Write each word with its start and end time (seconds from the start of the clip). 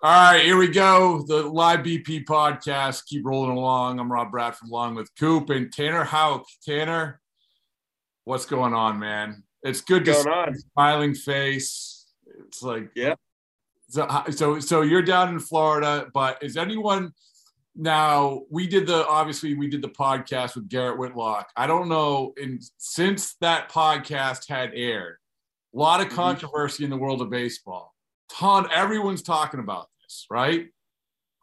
All 0.00 0.32
right, 0.32 0.44
here 0.44 0.56
we 0.56 0.68
go. 0.68 1.24
The 1.26 1.42
live 1.42 1.80
BP 1.80 2.24
podcast. 2.24 3.04
Keep 3.06 3.26
rolling 3.26 3.56
along. 3.56 3.98
I'm 3.98 4.10
Rob 4.12 4.30
Bradford 4.30 4.68
along 4.68 4.94
with 4.94 5.10
Coop 5.18 5.50
and 5.50 5.72
Tanner 5.72 6.04
Houck. 6.04 6.44
Tanner, 6.64 7.20
what's 8.24 8.46
going 8.46 8.74
on, 8.74 8.98
man? 9.00 9.42
It's 9.64 9.80
good 9.80 10.04
to 10.04 10.12
Going 10.12 10.24
see 10.24 10.30
on? 10.30 10.54
smiling 10.72 11.14
face. 11.14 12.06
It's 12.46 12.62
like 12.62 12.90
Yeah. 12.94 13.14
So, 13.88 14.06
so, 14.30 14.60
so 14.60 14.82
you're 14.82 15.02
down 15.02 15.30
in 15.30 15.40
Florida, 15.40 16.08
but 16.14 16.40
is 16.42 16.56
anyone 16.56 17.12
now? 17.74 18.42
We 18.50 18.68
did 18.68 18.86
the 18.86 19.04
obviously 19.08 19.54
we 19.54 19.66
did 19.66 19.80
the 19.82 19.88
podcast 19.88 20.54
with 20.54 20.68
Garrett 20.68 20.98
Whitlock. 20.98 21.48
I 21.56 21.66
don't 21.66 21.88
know, 21.88 22.34
and 22.36 22.62
since 22.76 23.34
that 23.40 23.70
podcast 23.72 24.46
had 24.48 24.72
aired, 24.74 25.16
a 25.74 25.78
lot 25.78 26.00
of 26.02 26.08
Mhm. 26.08 26.16
controversy 26.16 26.84
in 26.84 26.90
the 26.90 26.98
world 26.98 27.22
of 27.22 27.30
baseball. 27.30 27.94
Ton, 28.30 28.68
everyone's 28.72 29.22
talking 29.22 29.60
about 29.60 29.88
this, 30.02 30.26
right? 30.30 30.66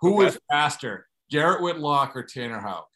Who 0.02 0.24
Okay. 0.24 0.38
faster, 0.50 1.08
Garrett 1.32 1.62
Whitlock 1.62 2.16
or 2.16 2.24
Tanner 2.24 2.60
Houck? 2.60 2.90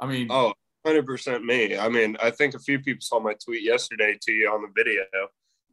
I 0.00 0.06
mean, 0.06 0.28
Oh, 0.30 0.52
100% 0.86 1.44
me. 1.44 1.76
I 1.76 1.88
mean, 1.88 2.16
I 2.22 2.30
think 2.30 2.54
a 2.54 2.58
few 2.58 2.78
people 2.78 3.02
saw 3.02 3.20
my 3.20 3.34
tweet 3.34 3.62
yesterday 3.62 4.18
to 4.22 4.32
you 4.32 4.48
on 4.50 4.62
the 4.62 4.68
video. 4.74 5.04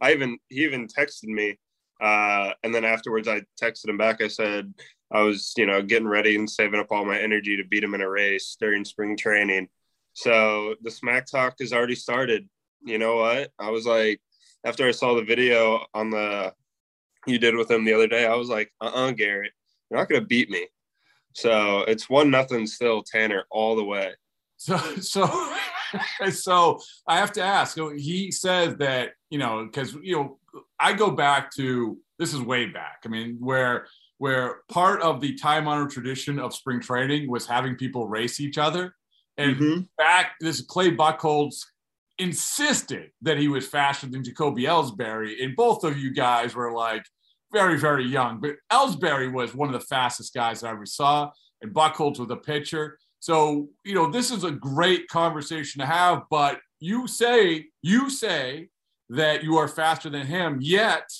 I 0.00 0.12
even, 0.12 0.38
he 0.48 0.64
even 0.64 0.86
texted 0.86 1.24
me. 1.24 1.58
Uh, 2.00 2.52
and 2.62 2.74
then 2.74 2.84
afterwards, 2.84 3.26
I 3.26 3.42
texted 3.60 3.88
him 3.88 3.96
back. 3.96 4.22
I 4.22 4.28
said, 4.28 4.72
I 5.10 5.22
was, 5.22 5.52
you 5.56 5.66
know, 5.66 5.82
getting 5.82 6.06
ready 6.06 6.36
and 6.36 6.48
saving 6.48 6.78
up 6.78 6.88
all 6.90 7.04
my 7.04 7.18
energy 7.18 7.56
to 7.56 7.64
beat 7.64 7.82
him 7.82 7.94
in 7.94 8.02
a 8.02 8.08
race 8.08 8.56
during 8.60 8.84
spring 8.84 9.16
training. 9.16 9.68
So 10.12 10.74
the 10.82 10.90
smack 10.90 11.26
talk 11.26 11.56
has 11.60 11.72
already 11.72 11.94
started. 11.94 12.48
You 12.84 12.98
know 12.98 13.16
what? 13.16 13.50
I 13.58 13.70
was 13.70 13.86
like, 13.86 14.20
after 14.64 14.86
I 14.86 14.92
saw 14.92 15.14
the 15.14 15.24
video 15.24 15.84
on 15.94 16.10
the, 16.10 16.52
you 17.28 17.38
did 17.38 17.56
with 17.56 17.70
him 17.70 17.84
the 17.84 17.94
other 17.94 18.06
day, 18.08 18.26
I 18.26 18.34
was 18.34 18.48
like, 18.48 18.72
uh 18.80 18.90
uh 18.94 19.10
Garrett, 19.12 19.52
you're 19.90 19.98
not 19.98 20.08
going 20.08 20.20
to 20.20 20.26
beat 20.26 20.50
me. 20.50 20.66
So 21.34 21.82
it's 21.82 22.10
one 22.10 22.30
nothing 22.30 22.66
still, 22.66 23.02
Tanner, 23.02 23.44
all 23.50 23.76
the 23.76 23.84
way. 23.84 24.12
So, 24.56 24.76
so, 25.00 25.54
so 26.30 26.80
I 27.06 27.18
have 27.18 27.32
to 27.32 27.42
ask. 27.42 27.78
He 27.96 28.30
says 28.30 28.76
that 28.78 29.12
you 29.30 29.38
know 29.38 29.64
because 29.64 29.94
you 29.94 30.16
know 30.16 30.38
I 30.80 30.92
go 30.92 31.10
back 31.10 31.52
to 31.56 31.98
this 32.18 32.34
is 32.34 32.40
way 32.40 32.66
back. 32.66 32.98
I 33.04 33.08
mean, 33.08 33.36
where 33.40 33.86
where 34.18 34.62
part 34.68 35.00
of 35.00 35.20
the 35.20 35.34
time 35.36 35.68
honored 35.68 35.90
tradition 35.90 36.40
of 36.40 36.54
spring 36.54 36.80
training 36.80 37.30
was 37.30 37.46
having 37.46 37.76
people 37.76 38.08
race 38.08 38.40
each 38.40 38.58
other, 38.58 38.94
and 39.36 39.56
Mhm. 39.56 39.88
back 39.96 40.32
this 40.40 40.60
Clay 40.62 40.90
Buchholz 40.90 41.60
insisted 42.18 43.10
that 43.22 43.38
he 43.38 43.46
was 43.46 43.66
faster 43.66 44.08
than 44.08 44.24
Jacoby 44.24 44.64
Ellsbury, 44.64 45.42
and 45.42 45.54
both 45.54 45.84
of 45.84 45.96
you 45.96 46.12
guys 46.12 46.54
were 46.54 46.72
like 46.72 47.04
very 47.52 47.78
very 47.78 48.04
young, 48.04 48.40
but 48.40 48.56
Ellsbury 48.70 49.32
was 49.32 49.54
one 49.54 49.68
of 49.68 49.72
the 49.72 49.86
fastest 49.86 50.34
guys 50.34 50.62
I 50.62 50.70
ever 50.70 50.86
saw, 50.86 51.30
and 51.62 51.72
Buchholz 51.72 52.18
was 52.18 52.30
a 52.30 52.36
pitcher. 52.36 52.98
So, 53.20 53.68
you 53.84 53.94
know, 53.94 54.10
this 54.10 54.30
is 54.30 54.44
a 54.44 54.50
great 54.50 55.08
conversation 55.08 55.80
to 55.80 55.86
have, 55.86 56.22
but 56.30 56.60
you 56.78 57.08
say, 57.08 57.66
you 57.82 58.10
say 58.10 58.68
that 59.10 59.42
you 59.42 59.56
are 59.56 59.66
faster 59.66 60.08
than 60.08 60.26
him, 60.26 60.58
yet 60.60 61.10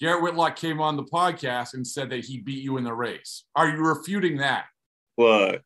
Garrett 0.00 0.22
Whitlock 0.22 0.56
came 0.56 0.80
on 0.80 0.96
the 0.96 1.04
podcast 1.04 1.74
and 1.74 1.86
said 1.86 2.10
that 2.10 2.24
he 2.24 2.38
beat 2.38 2.62
you 2.62 2.76
in 2.76 2.84
the 2.84 2.94
race. 2.94 3.44
Are 3.56 3.68
you 3.68 3.76
refuting 3.78 4.38
that? 4.38 4.66
Look, 5.16 5.62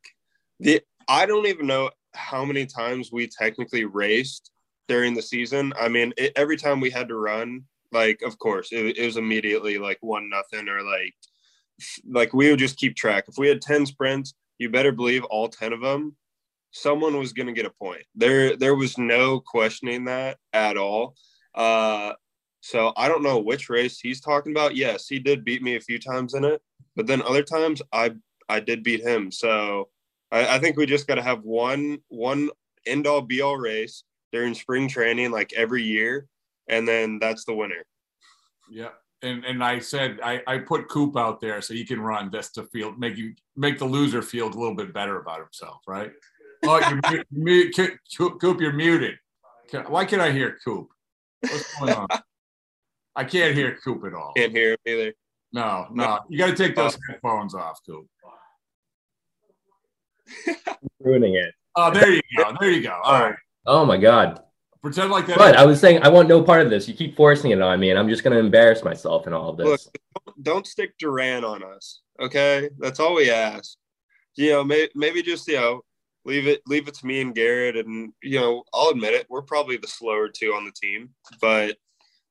the 0.59 0.81
I 1.09 1.27
don't 1.27 1.47
even 1.47 1.67
know 1.67 1.91
how 2.15 2.45
many 2.45 2.67
times 2.67 3.11
we 3.13 3.27
technically 3.27 3.85
raced 3.85 4.51
during 4.89 5.15
the 5.15 5.23
season. 5.23 5.73
I 5.79 5.89
mean, 5.89 6.13
it, 6.17 6.33
every 6.37 6.57
time 6.57 6.81
we 6.81 6.91
had 6.91 7.09
to 7.09 7.17
run, 7.17 7.65
like, 7.93 8.23
of 8.23 8.39
course, 8.39 8.73
it, 8.73 8.99
it 8.99 9.05
was 9.05 9.17
immediately 9.17 9.79
like 9.79 9.99
one 10.01 10.31
nothing 10.31 10.69
or 10.69 10.83
like, 10.83 11.15
like 12.09 12.33
we 12.33 12.51
would 12.51 12.59
just 12.59 12.79
keep 12.79 12.97
track. 12.97 13.25
If 13.29 13.39
we 13.39 13.49
had 13.49 13.63
ten 13.63 13.87
sprints, 13.87 14.35
you 14.59 14.71
better 14.71 14.93
believe 14.93 15.25
all 15.25 15.49
ten 15.49 15.73
of 15.73 15.81
them, 15.81 16.17
someone 16.71 17.19
was 17.19 17.33
going 17.33 17.49
to 17.49 17.53
get 17.53 17.67
a 17.67 17.71
point. 17.71 18.05
There, 18.15 18.57
there 18.57 18.75
was 18.75 18.99
no 18.99 19.41
questioning 19.41 20.05
that 20.07 20.39
at 20.53 20.77
all. 20.77 21.15
Uh, 21.55 22.13
so 22.61 22.93
I 22.97 23.09
don't 23.09 23.25
know 23.25 23.39
which 23.39 23.69
race 23.69 23.99
he's 23.99 24.21
talking 24.21 24.53
about. 24.53 24.77
Yes, 24.77 25.09
he 25.09 25.19
did 25.19 25.45
beat 25.45 25.63
me 25.63 25.77
a 25.77 25.81
few 25.81 25.99
times 25.99 26.35
in 26.35 26.45
it, 26.45 26.63
but 26.95 27.07
then 27.07 27.21
other 27.23 27.43
times 27.43 27.83
I 27.93 28.13
I 28.49 28.61
did 28.61 28.83
beat 28.83 29.03
him. 29.03 29.33
So 29.33 29.89
I, 30.31 30.57
I 30.57 30.59
think 30.59 30.77
we 30.77 30.87
just 30.87 31.07
got 31.07 31.17
to 31.17 31.23
have 31.23 31.43
one 31.43 31.99
one 32.09 32.51
end 32.87 33.07
all 33.07 33.21
be 33.21 33.41
all 33.41 33.57
race 33.57 34.05
during 34.33 34.55
spring 34.55 34.89
training, 34.89 35.31
like 35.31 35.53
every 35.53 35.83
year, 35.83 36.27
and 36.69 36.87
then 36.87 37.19
that's 37.19 37.45
the 37.45 37.55
winner. 37.55 37.85
Yeah. 38.71 38.91
And, 39.23 39.45
and 39.45 39.63
I 39.63 39.79
said 39.79 40.19
I, 40.23 40.43
I 40.47 40.59
put 40.59 40.89
Coop 40.89 41.17
out 41.17 41.41
there 41.41 41.63
so 41.63 41.75
he 41.75 41.85
can 41.85 42.01
run 42.01 42.31
just 42.33 42.55
to 42.55 42.65
feel 42.65 42.93
make 42.97 43.17
you 43.17 43.35
make 43.57 43.79
the 43.79 43.85
loser 43.85 44.21
feel 44.21 44.47
a 44.47 44.49
little 44.49 44.75
bit 44.75 44.93
better 44.93 45.21
about 45.21 45.41
himself, 45.41 45.81
right? 45.87 46.13
Oh, 46.65 46.79
you're 46.79 47.25
mute, 47.33 47.77
mute, 47.77 47.99
Coop, 48.17 48.61
you're 48.61 48.73
muted. 48.73 49.17
Why 49.89 50.05
can't 50.05 50.23
I 50.23 50.31
hear 50.31 50.61
Coop? 50.65 50.91
What's 51.41 51.77
going 51.77 51.93
on? 51.93 52.07
I 53.17 53.25
can't 53.25 53.53
hear 53.53 53.77
Coop 53.83 54.05
at 54.05 54.15
all. 54.15 54.33
Can't 54.37 54.53
hear 54.53 54.71
him 54.71 54.79
either. 54.87 55.13
No, 55.53 55.89
no. 55.91 56.21
You 56.29 56.39
got 56.39 56.47
to 56.47 56.55
take 56.55 56.77
those 56.77 56.95
oh. 56.95 56.99
headphones 57.09 57.57
off, 57.57 57.81
Coop. 57.85 58.07
ruining 61.01 61.35
it. 61.35 61.53
Oh, 61.77 61.91
there 61.91 62.13
you 62.13 62.23
go. 62.37 62.55
There 62.61 62.71
you 62.71 62.83
go. 62.83 63.01
All 63.03 63.21
right. 63.21 63.37
Oh 63.67 63.85
my 63.85 63.97
god. 63.97 64.41
Pretend 64.83 65.13
like 65.13 65.27
that. 65.29 65.39
But 65.39 65.57
I 65.57 65.65
was 65.65 65.81
saying 65.81 66.03
I 66.03 66.09
want 66.09 66.29
no 66.29 66.43
part 66.43 66.63
of 66.63 66.71
this. 66.71 66.89
You 66.89 66.95
keep 66.95 67.17
forcing 67.17 67.53
it 67.53 67.63
on 67.63 67.79
me, 67.79 67.91
and 67.91 67.99
I'm 67.99 68.09
just 68.09 68.25
gonna 68.25 68.39
embarrass 68.39 68.83
myself 68.83 69.27
in 69.29 69.33
all 69.33 69.51
of 69.51 69.57
this. 69.57 69.67
Look, 69.67 69.81
this. 69.81 70.35
don't 70.43 70.67
stick 70.67 70.99
Duran 70.99 71.45
on 71.45 71.63
us, 71.63 72.01
okay? 72.21 72.69
That's 72.79 72.99
all 72.99 73.15
we 73.15 73.31
ask. 73.31 73.77
You 74.35 74.51
know, 74.51 74.65
may, 74.65 74.89
maybe 74.95 75.23
just 75.23 75.47
you 75.47 75.57
know, 75.57 75.83
leave 76.25 76.49
it 76.49 76.63
leave 76.67 76.89
it 76.89 76.95
to 76.95 77.07
me 77.07 77.21
and 77.21 77.35
Garrett, 77.35 77.77
and 77.77 78.13
you 78.23 78.41
know, 78.41 78.65
I'll 78.75 78.89
admit 78.89 79.15
it. 79.15 79.27
We're 79.31 79.43
probably 79.43 79.77
the 79.77 79.87
slower 79.87 80.29
two 80.29 80.53
on 80.53 80.65
the 80.65 80.73
team, 80.73 81.11
but 81.41 81.77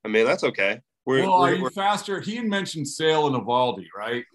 I 0.03 0.09
mean 0.09 0.25
that's 0.25 0.43
okay. 0.43 0.81
We're, 1.05 1.21
well, 1.21 1.39
we're, 1.39 1.55
you 1.55 1.63
we're 1.63 1.69
faster? 1.69 2.19
He 2.19 2.35
had 2.35 2.45
mentioned 2.45 2.87
Sale 2.87 3.27
and 3.27 3.35
Eovaldi, 3.35 3.87
right? 3.95 4.25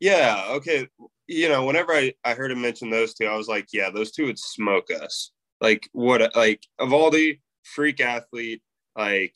yeah, 0.00 0.46
okay. 0.48 0.88
You 1.26 1.48
know, 1.48 1.66
whenever 1.66 1.92
I 1.92 2.14
I 2.24 2.32
heard 2.34 2.50
him 2.50 2.62
mention 2.62 2.88
those 2.88 3.12
two, 3.12 3.26
I 3.26 3.36
was 3.36 3.48
like, 3.48 3.68
yeah, 3.72 3.90
those 3.90 4.10
two 4.10 4.26
would 4.26 4.38
smoke 4.38 4.88
us. 4.90 5.30
Like 5.60 5.88
what? 5.92 6.34
Like 6.34 6.66
Eovaldi, 6.80 7.40
freak 7.74 8.00
athlete, 8.00 8.62
like 8.96 9.34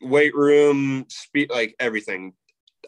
weight 0.00 0.34
room, 0.34 1.06
speed, 1.08 1.50
like 1.50 1.74
everything. 1.78 2.32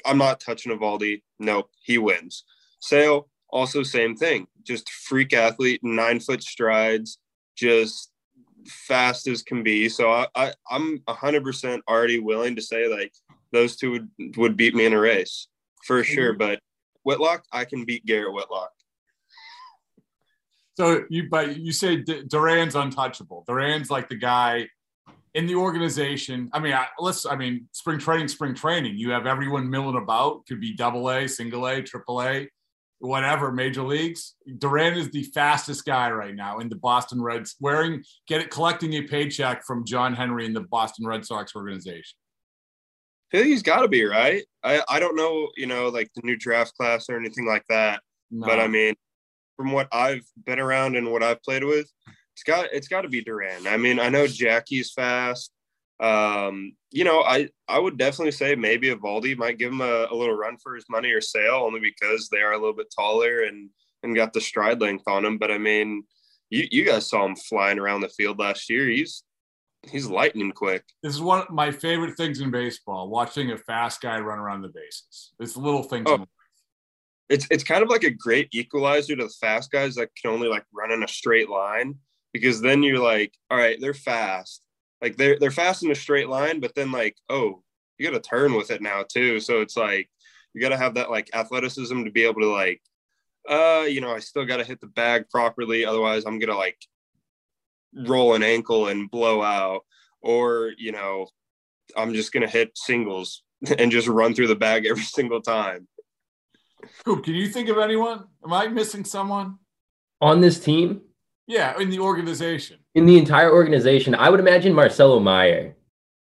I'm 0.04 0.18
not 0.18 0.40
touching 0.40 0.76
Eovaldi. 0.76 1.22
Nope, 1.38 1.70
he 1.82 1.98
wins. 1.98 2.44
Sale, 2.80 3.28
also 3.50 3.82
same 3.82 4.16
thing. 4.16 4.46
Just 4.62 4.90
freak 4.90 5.32
athlete, 5.32 5.80
nine 5.82 6.20
foot 6.20 6.42
strides, 6.42 7.18
just 7.56 8.12
fast 8.66 9.26
as 9.26 9.42
can 9.42 9.62
be. 9.62 9.88
So 9.88 10.10
I, 10.10 10.26
I 10.34 10.52
I'm 10.70 11.02
hundred 11.08 11.44
percent 11.44 11.82
already 11.88 12.18
willing 12.18 12.56
to 12.56 12.62
say 12.62 12.88
like 12.88 13.12
those 13.52 13.76
two 13.76 13.92
would 13.92 14.08
would 14.36 14.56
beat 14.56 14.74
me 14.74 14.86
in 14.86 14.92
a 14.92 15.00
race 15.00 15.48
for 15.84 16.02
sure. 16.04 16.32
Mm-hmm. 16.32 16.38
But 16.38 16.60
Whitlock, 17.04 17.44
I 17.52 17.64
can 17.64 17.84
beat 17.84 18.04
Garrett 18.04 18.34
Whitlock. 18.34 18.72
So 20.76 21.04
you, 21.08 21.28
but 21.30 21.58
you 21.58 21.72
say 21.72 21.96
D- 21.96 22.24
Duran's 22.28 22.74
untouchable. 22.74 23.44
Duran's 23.46 23.90
like 23.90 24.08
the 24.08 24.16
guy 24.16 24.68
in 25.34 25.46
the 25.46 25.54
organization. 25.54 26.50
I 26.52 26.58
mean, 26.58 26.74
I, 26.74 26.86
let's. 26.98 27.24
I 27.24 27.36
mean, 27.36 27.68
spring 27.72 27.98
training, 27.98 28.28
spring 28.28 28.54
training. 28.54 28.98
You 28.98 29.10
have 29.10 29.26
everyone 29.26 29.70
milling 29.70 29.96
about. 29.96 30.46
Could 30.46 30.60
be 30.60 30.74
double 30.74 31.08
A, 31.10 31.26
single 31.28 31.66
A, 31.66 31.82
triple 31.82 32.22
A, 32.22 32.48
whatever. 32.98 33.52
Major 33.52 33.82
leagues. 33.82 34.34
Duran 34.58 34.98
is 34.98 35.10
the 35.10 35.22
fastest 35.22 35.86
guy 35.86 36.10
right 36.10 36.34
now 36.34 36.58
in 36.58 36.68
the 36.68 36.76
Boston 36.76 37.22
Reds, 37.22 37.56
wearing 37.58 38.04
get 38.28 38.42
it, 38.42 38.50
collecting 38.50 38.94
a 38.94 39.02
paycheck 39.02 39.64
from 39.64 39.86
John 39.86 40.14
Henry 40.14 40.44
in 40.44 40.52
the 40.52 40.60
Boston 40.60 41.06
Red 41.06 41.24
Sox 41.24 41.56
organization. 41.56 42.18
He's 43.30 43.62
got 43.62 43.80
to 43.80 43.88
be 43.88 44.04
right. 44.04 44.44
I 44.62 44.82
I 44.88 45.00
don't 45.00 45.16
know, 45.16 45.48
you 45.56 45.66
know, 45.66 45.88
like 45.88 46.10
the 46.14 46.22
new 46.22 46.36
draft 46.36 46.74
class 46.76 47.08
or 47.08 47.16
anything 47.16 47.46
like 47.46 47.64
that. 47.70 48.02
No. 48.30 48.46
But 48.46 48.60
I 48.60 48.68
mean, 48.68 48.94
from 49.56 49.72
what 49.72 49.88
I've 49.92 50.24
been 50.44 50.60
around 50.60 50.96
and 50.96 51.10
what 51.10 51.22
I've 51.22 51.42
played 51.42 51.64
with, 51.64 51.90
it's 52.34 52.42
got 52.44 52.68
it's 52.72 52.88
got 52.88 53.02
to 53.02 53.08
be 53.08 53.22
Duran. 53.22 53.66
I 53.66 53.76
mean, 53.76 53.98
I 53.98 54.08
know 54.08 54.26
Jackie's 54.26 54.92
fast. 54.92 55.50
Um, 55.98 56.74
you 56.90 57.04
know, 57.04 57.22
I 57.22 57.48
I 57.66 57.78
would 57.78 57.96
definitely 57.96 58.32
say 58.32 58.54
maybe 58.54 58.90
Eovaldi 58.90 59.36
might 59.36 59.58
give 59.58 59.72
him 59.72 59.80
a, 59.80 60.06
a 60.10 60.14
little 60.14 60.36
run 60.36 60.58
for 60.62 60.74
his 60.74 60.84
money 60.90 61.10
or 61.12 61.20
sale 61.20 61.62
only 61.64 61.80
because 61.80 62.28
they 62.28 62.40
are 62.40 62.52
a 62.52 62.58
little 62.58 62.76
bit 62.76 62.92
taller 62.94 63.44
and 63.44 63.70
and 64.02 64.14
got 64.14 64.32
the 64.32 64.40
stride 64.40 64.80
length 64.80 65.04
on 65.06 65.24
him. 65.24 65.38
But 65.38 65.50
I 65.50 65.58
mean, 65.58 66.04
you 66.50 66.68
you 66.70 66.84
guys 66.84 67.08
saw 67.08 67.24
him 67.24 67.36
flying 67.36 67.78
around 67.78 68.02
the 68.02 68.10
field 68.10 68.38
last 68.38 68.68
year. 68.68 68.88
He's 68.88 69.22
he's 69.90 70.06
lightning 70.06 70.52
quick. 70.52 70.84
this 71.02 71.14
is 71.14 71.22
one 71.22 71.40
of 71.40 71.50
my 71.50 71.70
favorite 71.70 72.16
things 72.16 72.40
in 72.40 72.50
baseball: 72.50 73.08
watching 73.08 73.52
a 73.52 73.56
fast 73.56 74.00
guy 74.00 74.18
run 74.18 74.38
around 74.38 74.62
the 74.62 74.68
bases. 74.68 75.32
It's 75.40 75.56
little 75.56 75.82
things. 75.82 76.06
Oh. 76.06 76.26
It's 77.28 77.46
it's 77.50 77.64
kind 77.64 77.82
of 77.82 77.88
like 77.88 78.04
a 78.04 78.10
great 78.10 78.48
equalizer 78.52 79.16
to 79.16 79.24
the 79.24 79.34
fast 79.40 79.70
guys 79.70 79.96
that 79.96 80.10
can 80.14 80.30
only 80.30 80.48
like 80.48 80.64
run 80.72 80.92
in 80.92 81.02
a 81.02 81.08
straight 81.08 81.48
line 81.48 81.96
because 82.32 82.60
then 82.60 82.82
you're 82.82 83.00
like, 83.00 83.32
all 83.50 83.58
right, 83.58 83.78
they're 83.80 83.94
fast. 83.94 84.62
Like 85.02 85.16
they're 85.16 85.38
they're 85.38 85.50
fast 85.50 85.82
in 85.82 85.90
a 85.90 85.94
straight 85.94 86.28
line, 86.28 86.60
but 86.60 86.74
then 86.74 86.92
like, 86.92 87.16
oh, 87.28 87.62
you 87.98 88.08
got 88.08 88.14
to 88.14 88.28
turn 88.28 88.54
with 88.54 88.70
it 88.70 88.82
now 88.82 89.04
too. 89.08 89.40
So 89.40 89.60
it's 89.60 89.76
like 89.76 90.08
you 90.54 90.60
got 90.60 90.70
to 90.70 90.76
have 90.76 90.94
that 90.94 91.10
like 91.10 91.30
athleticism 91.34 92.04
to 92.04 92.10
be 92.10 92.24
able 92.24 92.40
to 92.42 92.50
like, 92.50 92.80
uh, 93.48 93.86
you 93.88 94.00
know, 94.00 94.10
I 94.10 94.20
still 94.20 94.44
got 94.44 94.58
to 94.58 94.64
hit 94.64 94.80
the 94.80 94.86
bag 94.86 95.28
properly. 95.30 95.84
Otherwise, 95.84 96.24
I'm 96.26 96.38
gonna 96.38 96.56
like 96.56 96.78
roll 97.94 98.34
an 98.34 98.42
ankle 98.42 98.88
and 98.88 99.10
blow 99.10 99.42
out, 99.42 99.82
or 100.20 100.72
you 100.78 100.92
know, 100.92 101.28
I'm 101.96 102.14
just 102.14 102.32
gonna 102.32 102.48
hit 102.48 102.76
singles 102.76 103.42
and 103.78 103.90
just 103.90 104.08
run 104.08 104.34
through 104.34 104.48
the 104.48 104.56
bag 104.56 104.86
every 104.86 105.02
single 105.02 105.40
time. 105.40 105.88
Coop, 107.04 107.24
can 107.24 107.34
you 107.34 107.48
think 107.48 107.68
of 107.68 107.78
anyone? 107.78 108.24
Am 108.44 108.52
I 108.52 108.68
missing 108.68 109.04
someone? 109.04 109.58
On 110.20 110.40
this 110.40 110.58
team? 110.58 111.02
Yeah, 111.46 111.78
in 111.78 111.90
the 111.90 112.00
organization. 112.00 112.78
In 112.94 113.06
the 113.06 113.18
entire 113.18 113.52
organization, 113.52 114.14
I 114.14 114.30
would 114.30 114.40
imagine 114.40 114.72
Marcelo 114.72 115.20
Meyer. 115.20 115.76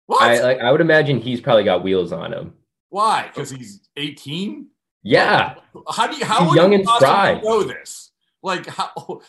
What? 0.08 0.22
I 0.22 0.42
like 0.42 0.60
I 0.60 0.72
would 0.72 0.82
imagine 0.82 1.20
he's 1.20 1.42
probably 1.42 1.64
got 1.64 1.84
wheels 1.84 2.12
on 2.12 2.34
him. 2.34 2.54
Why? 2.90 3.28
Because 3.28 3.52
he's 3.52 3.88
18? 3.98 4.68
Yeah. 5.04 5.56
How 5.90 6.08
do 6.08 6.18
you 6.18 6.26
how 6.26 6.40
He's 6.40 6.50
would 6.50 6.56
young 6.56 6.72
you 6.72 6.80
and 6.80 6.88
spry. 6.88 7.40
know 7.44 7.64
this? 7.64 8.12
Like 8.42 8.68
how, 8.68 9.22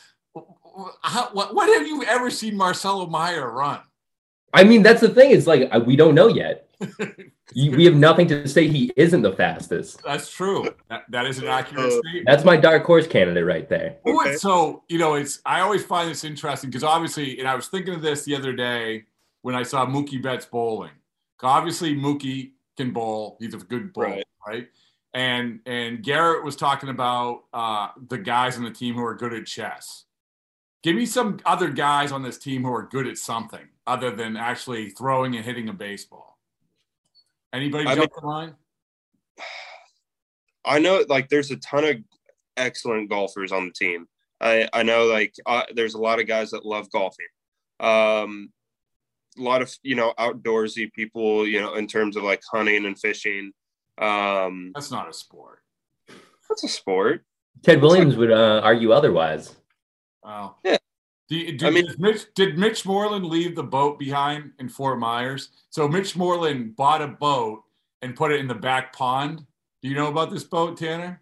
how 1.03 1.29
what, 1.33 1.55
when 1.55 1.73
have 1.75 1.87
you 1.87 2.05
ever 2.05 2.31
seen 2.31 2.57
Marcelo 2.57 3.07
Meyer 3.07 3.51
run? 3.51 3.81
I 4.53 4.65
mean, 4.65 4.83
that's 4.83 5.01
the 5.01 5.09
thing. 5.09 5.33
It's 5.33 5.47
like 5.47 5.71
we 5.85 5.97
don't 5.97 6.15
know 6.15 6.29
yet. 6.29 6.69
You- 7.55 7.77
we 7.77 7.85
have 7.87 7.95
nothing 7.95 8.27
to 8.29 8.47
say 8.47 8.69
he 8.69 8.93
isn't 8.97 9.23
the 9.23 9.33
fastest. 9.33 10.03
That's 10.03 10.31
true. 10.31 10.69
That, 10.91 11.05
that 11.11 11.27
is 11.27 11.39
an 11.39 11.47
accurate 11.47 11.87
Uh, 11.87 11.91
statement. 11.99 12.27
That's 12.27 12.45
my 12.45 12.57
dark 12.57 12.85
horse 12.85 13.07
candidate 13.07 13.45
right 13.45 13.69
there. 13.69 13.97
Okay. 14.07 14.35
So, 14.37 14.83
you 14.89 14.99
know, 14.99 15.15
it's 15.15 15.41
I 15.47 15.61
always 15.61 15.85
find 15.85 16.11
this 16.11 16.25
interesting 16.25 16.71
because 16.71 16.85
obviously, 16.85 17.39
and 17.39 17.49
I 17.49 17.55
was 17.55 17.69
thinking 17.69 17.95
of 17.95 18.03
this 18.03 18.25
the 18.25 18.37
other 18.37 18.53
day 18.53 19.05
when 19.43 19.55
I 19.55 19.63
saw 19.63 19.87
Mookie 19.87 20.23
Betts 20.23 20.47
bowling. 20.47 20.91
Obviously, 21.43 21.95
Mookie 21.95 22.53
can 22.77 22.91
bowl. 22.93 23.37
He's 23.41 23.55
a 23.55 23.59
good 23.59 23.93
bowler, 23.93 24.09
right? 24.09 24.25
Right. 24.47 24.69
And 25.15 25.61
and 25.65 26.03
Garrett 26.03 26.45
was 26.45 26.55
talking 26.57 26.91
about 26.91 27.45
uh, 27.55 27.89
the 28.09 28.19
guys 28.19 28.57
on 28.59 28.65
the 28.65 28.71
team 28.71 28.95
who 28.95 29.05
are 29.05 29.15
good 29.15 29.33
at 29.33 29.47
chess. 29.47 30.05
Give 30.83 30.95
me 30.95 31.07
some 31.07 31.41
other 31.47 31.71
guys 31.71 32.13
on 32.13 32.23
this 32.23 32.39
team 32.39 32.63
who 32.63 32.73
are 32.73 32.83
good 32.87 33.07
at 33.07 33.17
something 33.19 33.67
other 33.87 34.11
than 34.15 34.37
actually 34.37 34.91
throwing 34.91 35.35
and 35.35 35.45
hitting 35.45 35.69
a 35.69 35.73
baseball. 35.73 36.28
Anybody 37.53 37.87
I 37.87 37.95
jump 37.95 38.13
to 38.15 38.27
mind? 38.27 38.55
I 40.65 40.79
know 40.79 41.05
like 41.09 41.29
there's 41.29 41.51
a 41.51 41.57
ton 41.57 41.85
of 41.85 41.97
excellent 42.57 43.09
golfers 43.09 43.53
on 43.53 43.67
the 43.67 43.73
team. 43.73 44.07
I 44.41 44.69
I 44.73 44.83
know 44.83 45.07
like 45.07 45.35
uh, 45.47 45.63
there's 45.75 45.95
a 45.95 45.99
lot 45.99 46.21
of 46.21 46.27
guys 46.27 46.51
that 46.51 46.67
love 46.67 46.91
golfing. 46.91 47.27
Um, 47.81 48.53
a 49.39 49.43
lot 49.43 49.63
of 49.63 49.75
you 49.83 49.95
know 49.95 50.13
outdoorsy 50.19 50.93
people, 50.93 51.47
you 51.47 51.61
know, 51.61 51.75
in 51.75 51.87
terms 51.87 52.17
of 52.17 52.23
like 52.23 52.43
hunting 52.51 52.85
and 52.85 52.99
fishing. 52.99 53.53
Um, 53.97 54.71
That's 54.75 54.91
not 54.91 55.09
a 55.09 55.13
sport. 55.13 55.61
that's 56.49 56.63
a 56.63 56.69
sport. 56.69 57.25
Ted 57.63 57.83
Williams 57.83 58.17
would 58.17 58.31
uh, 58.31 58.61
argue 58.63 58.93
otherwise. 58.93 59.57
Wow. 60.23 60.57
Yeah. 60.65 60.77
Do 61.29 61.37
you, 61.37 61.59
do, 61.59 61.67
I 61.67 61.71
mean- 61.71 61.87
did, 61.87 62.01
Mitch, 62.01 62.23
did 62.35 62.59
Mitch 62.59 62.87
Moreland 62.87 63.27
leave 63.27 63.55
the 63.55 63.63
boat 63.63 63.99
behind 63.99 64.53
in 64.59 64.69
Fort 64.69 64.99
Myers? 64.99 65.51
So 65.71 65.87
Mitch 65.87 66.17
Moreland 66.17 66.75
bought 66.77 67.03
a 67.03 67.09
boat 67.09 67.63
and 68.03 68.17
put 68.17 68.33
it 68.33 68.41
in 68.41 68.49
the 68.49 68.55
back 68.55 68.93
pond. 68.93 69.45
Do 69.83 69.89
you 69.89 69.95
know 69.95 70.09
about 70.09 70.31
this 70.31 70.45
boat, 70.45 70.77
Tanner? 70.79 71.21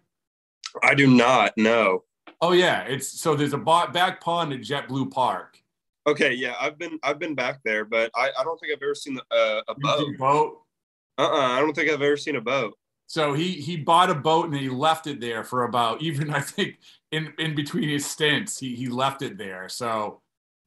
I 0.83 0.93
do 0.93 1.07
not 1.07 1.57
know. 1.57 2.03
Oh 2.41 2.51
yeah, 2.51 2.81
it's 2.83 3.07
so 3.07 3.35
there's 3.35 3.53
a 3.53 3.57
back 3.57 4.21
pond 4.21 4.53
at 4.53 4.59
JetBlue 4.61 5.11
Park. 5.11 5.57
Okay, 6.05 6.33
yeah, 6.33 6.55
I've 6.59 6.77
been 6.77 6.99
I've 7.03 7.19
been 7.19 7.35
back 7.35 7.59
there, 7.65 7.83
but 7.83 8.11
I, 8.15 8.31
I 8.37 8.43
don't 8.43 8.59
think 8.59 8.73
I've 8.73 8.81
ever 8.81 8.95
seen 8.95 9.19
uh, 9.31 9.61
a 9.67 9.75
boat. 9.75 10.17
boat. 10.17 10.61
Uh 11.17 11.29
uh 11.31 11.47
I 11.53 11.59
don't 11.59 11.73
think 11.75 11.89
I've 11.89 12.01
ever 12.01 12.17
seen 12.17 12.35
a 12.35 12.41
boat. 12.41 12.77
So 13.07 13.33
he 13.33 13.51
he 13.53 13.75
bought 13.77 14.09
a 14.09 14.15
boat 14.15 14.45
and 14.45 14.55
he 14.55 14.69
left 14.69 15.07
it 15.07 15.19
there 15.19 15.43
for 15.43 15.63
about 15.63 16.01
even 16.07 16.29
I 16.29 16.41
think 16.41 16.77
in 17.11 17.33
in 17.39 17.55
between 17.55 17.89
his 17.89 18.05
stints 18.05 18.59
he 18.59 18.75
he 18.75 18.87
left 18.87 19.21
it 19.21 19.37
there. 19.37 19.69
So 19.69 20.21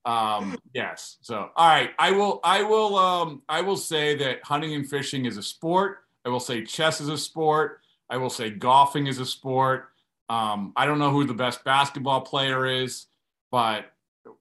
um 0.04 0.58
yes. 0.74 1.18
So 1.20 1.50
all 1.56 1.68
right, 1.68 1.90
I 1.98 2.12
will 2.12 2.40
I 2.44 2.62
will 2.62 2.96
um 2.96 3.42
I 3.48 3.60
will 3.60 3.76
say 3.76 4.16
that 4.16 4.44
hunting 4.44 4.74
and 4.74 4.88
fishing 4.88 5.26
is 5.26 5.36
a 5.36 5.42
sport. 5.42 5.98
I 6.24 6.28
will 6.28 6.40
say 6.40 6.64
chess 6.64 7.00
is 7.00 7.08
a 7.08 7.18
sport. 7.18 7.80
I 8.08 8.16
will 8.16 8.30
say 8.30 8.50
golfing 8.50 9.06
is 9.06 9.18
a 9.18 9.26
sport. 9.26 9.88
Um 10.28 10.72
I 10.76 10.86
don't 10.86 10.98
know 10.98 11.10
who 11.10 11.24
the 11.24 11.34
best 11.34 11.64
basketball 11.64 12.22
player 12.22 12.66
is, 12.66 13.06
but 13.50 13.92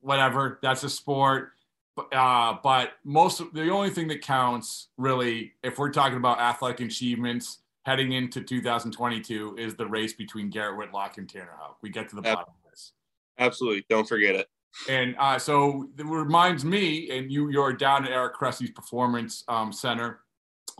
whatever, 0.01 0.59
that's 0.61 0.83
a 0.83 0.89
sport. 0.89 1.51
But, 1.95 2.13
uh, 2.13 2.57
but 2.63 2.93
most 3.03 3.41
of 3.41 3.53
the 3.53 3.69
only 3.69 3.89
thing 3.89 4.07
that 4.07 4.21
counts 4.21 4.87
really, 4.97 5.53
if 5.63 5.77
we're 5.77 5.91
talking 5.91 6.17
about 6.17 6.39
athletic 6.39 6.79
achievements 6.87 7.59
heading 7.89 8.11
into 8.11 8.41
2022, 8.41 9.55
is 9.57 9.73
the 9.73 9.87
race 9.87 10.13
between 10.13 10.49
Garrett 10.51 10.77
Whitlock 10.77 11.17
and 11.17 11.27
Tanner 11.27 11.55
Houck. 11.59 11.77
We 11.81 11.89
get 11.89 12.07
to 12.09 12.15
the 12.15 12.21
bottom 12.21 12.45
of 12.47 12.69
this. 12.69 12.93
Absolutely, 13.39 13.83
don't 13.89 14.07
forget 14.07 14.35
it. 14.35 14.47
And 14.87 15.15
uh, 15.17 15.39
so 15.39 15.89
it 15.97 16.05
reminds 16.05 16.63
me, 16.63 17.09
and 17.09 17.31
you 17.31 17.49
you're 17.49 17.73
down 17.73 18.05
at 18.05 18.11
Eric 18.11 18.35
Cressey's 18.35 18.69
Performance 18.69 19.43
um, 19.47 19.73
Center 19.73 20.19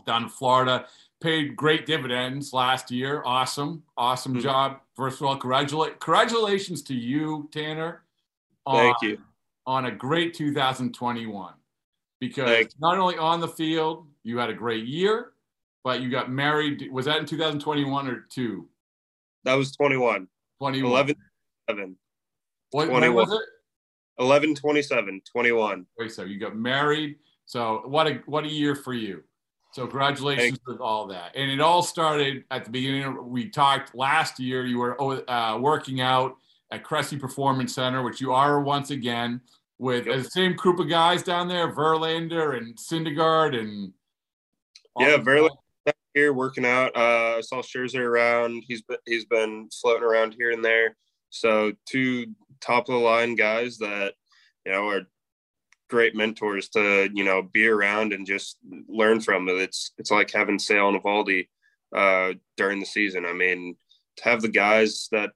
down 0.06 0.22
in 0.24 0.28
Florida. 0.28 0.86
Paid 1.20 1.56
great 1.56 1.84
dividends 1.84 2.52
last 2.52 2.92
year. 2.92 3.22
Awesome, 3.26 3.82
awesome 3.96 4.36
Mhm. 4.36 4.42
job. 4.42 4.80
First 4.94 5.20
of 5.20 5.26
all, 5.26 5.36
congratulate, 5.36 5.98
congratulations 5.98 6.80
to 6.84 6.94
you, 6.94 7.48
Tanner. 7.52 8.04
Thank 8.70 8.96
on- 9.02 9.08
you. 9.08 9.18
On 9.66 9.84
a 9.86 9.90
great 9.90 10.32
2021, 10.34 11.52
because 12.20 12.48
Thank 12.48 12.70
not 12.80 12.98
only 12.98 13.18
on 13.18 13.40
the 13.40 13.48
field 13.48 14.06
you 14.22 14.38
had 14.38 14.48
a 14.50 14.54
great 14.54 14.86
year, 14.86 15.32
but 15.84 16.00
you 16.00 16.10
got 16.10 16.30
married. 16.30 16.88
Was 16.92 17.06
that 17.06 17.18
in 17.18 17.26
2021 17.26 18.08
or 18.08 18.26
two? 18.30 18.68
That 19.44 19.54
was 19.54 19.72
21. 19.72 20.28
21. 20.58 20.90
11 20.90 21.16
7. 21.68 21.96
What, 22.72 22.88
when 22.88 23.00
21. 23.00 23.14
was 23.14 23.32
it? 23.32 23.48
11 24.22 24.54
27 24.54 25.22
21 25.32 25.86
Wait, 25.98 26.12
so 26.12 26.24
you 26.24 26.38
got 26.38 26.54
married. 26.54 27.16
So 27.46 27.82
what 27.86 28.06
a 28.06 28.20
what 28.26 28.44
a 28.44 28.48
year 28.48 28.74
for 28.74 28.92
you. 28.92 29.22
So 29.72 29.86
congratulations 29.86 30.58
Thank 30.58 30.66
with 30.66 30.80
all 30.80 31.06
that. 31.08 31.32
And 31.36 31.50
it 31.50 31.60
all 31.60 31.82
started 31.82 32.44
at 32.50 32.64
the 32.64 32.70
beginning. 32.70 33.04
Of, 33.04 33.26
we 33.26 33.48
talked 33.48 33.94
last 33.94 34.38
year. 34.38 34.66
You 34.66 34.78
were 34.78 35.30
uh, 35.30 35.58
working 35.58 36.00
out 36.00 36.36
at 36.70 36.84
Cressey 36.84 37.18
Performance 37.18 37.74
Center, 37.74 38.02
which 38.02 38.20
you 38.20 38.32
are 38.32 38.60
once 38.60 38.90
again 38.90 39.40
with 39.78 40.06
Yep. 40.06 40.16
the 40.16 40.24
same 40.24 40.54
group 40.54 40.78
of 40.78 40.88
guys 40.88 41.22
down 41.22 41.48
there, 41.48 41.72
Verlander 41.72 42.56
and 42.56 42.76
Syndergaard 42.76 43.58
and 43.58 43.92
Yeah, 44.98 45.16
Verlander. 45.16 45.50
Here 46.14 46.32
working 46.32 46.66
out. 46.66 46.96
Uh 46.96 47.36
i 47.38 47.40
saw 47.40 47.62
Scherzer 47.62 48.04
around. 48.04 48.64
He's 48.66 48.82
been 48.82 48.98
he's 49.06 49.24
been 49.24 49.68
floating 49.80 50.02
around 50.02 50.34
here 50.34 50.50
and 50.50 50.64
there. 50.64 50.96
So 51.30 51.72
two 51.86 52.34
top 52.60 52.88
of 52.88 52.94
the 52.94 53.00
line 53.00 53.36
guys 53.36 53.78
that 53.78 54.14
you 54.66 54.72
know 54.72 54.88
are 54.88 55.02
great 55.88 56.14
mentors 56.14 56.68
to 56.70 57.10
you 57.12 57.24
know 57.24 57.42
be 57.42 57.66
around 57.66 58.12
and 58.12 58.26
just 58.26 58.58
learn 58.88 59.20
from. 59.20 59.48
It's 59.48 59.92
it's 59.98 60.10
like 60.10 60.30
having 60.30 60.58
Sale 60.58 60.88
and 60.88 61.02
Eovaldi 61.02 61.48
uh 61.94 62.34
during 62.56 62.80
the 62.80 62.86
season. 62.86 63.24
I 63.24 63.32
mean 63.32 63.76
to 64.16 64.24
have 64.24 64.42
the 64.42 64.48
guys 64.48 65.08
that 65.12 65.30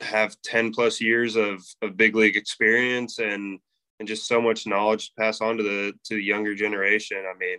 have 0.00 0.36
10 0.42 0.72
plus 0.72 1.00
years 1.00 1.36
of 1.36 1.62
of 1.80 1.96
big 1.96 2.16
league 2.16 2.36
experience 2.36 3.18
and 3.18 3.58
and 3.98 4.08
just 4.08 4.26
so 4.26 4.40
much 4.40 4.66
knowledge 4.66 5.06
to 5.08 5.12
pass 5.18 5.40
on 5.40 5.56
to 5.56 5.62
the 5.62 5.92
to 6.04 6.16
the 6.16 6.22
younger 6.22 6.54
generation 6.54 7.18
i 7.18 7.36
mean 7.38 7.58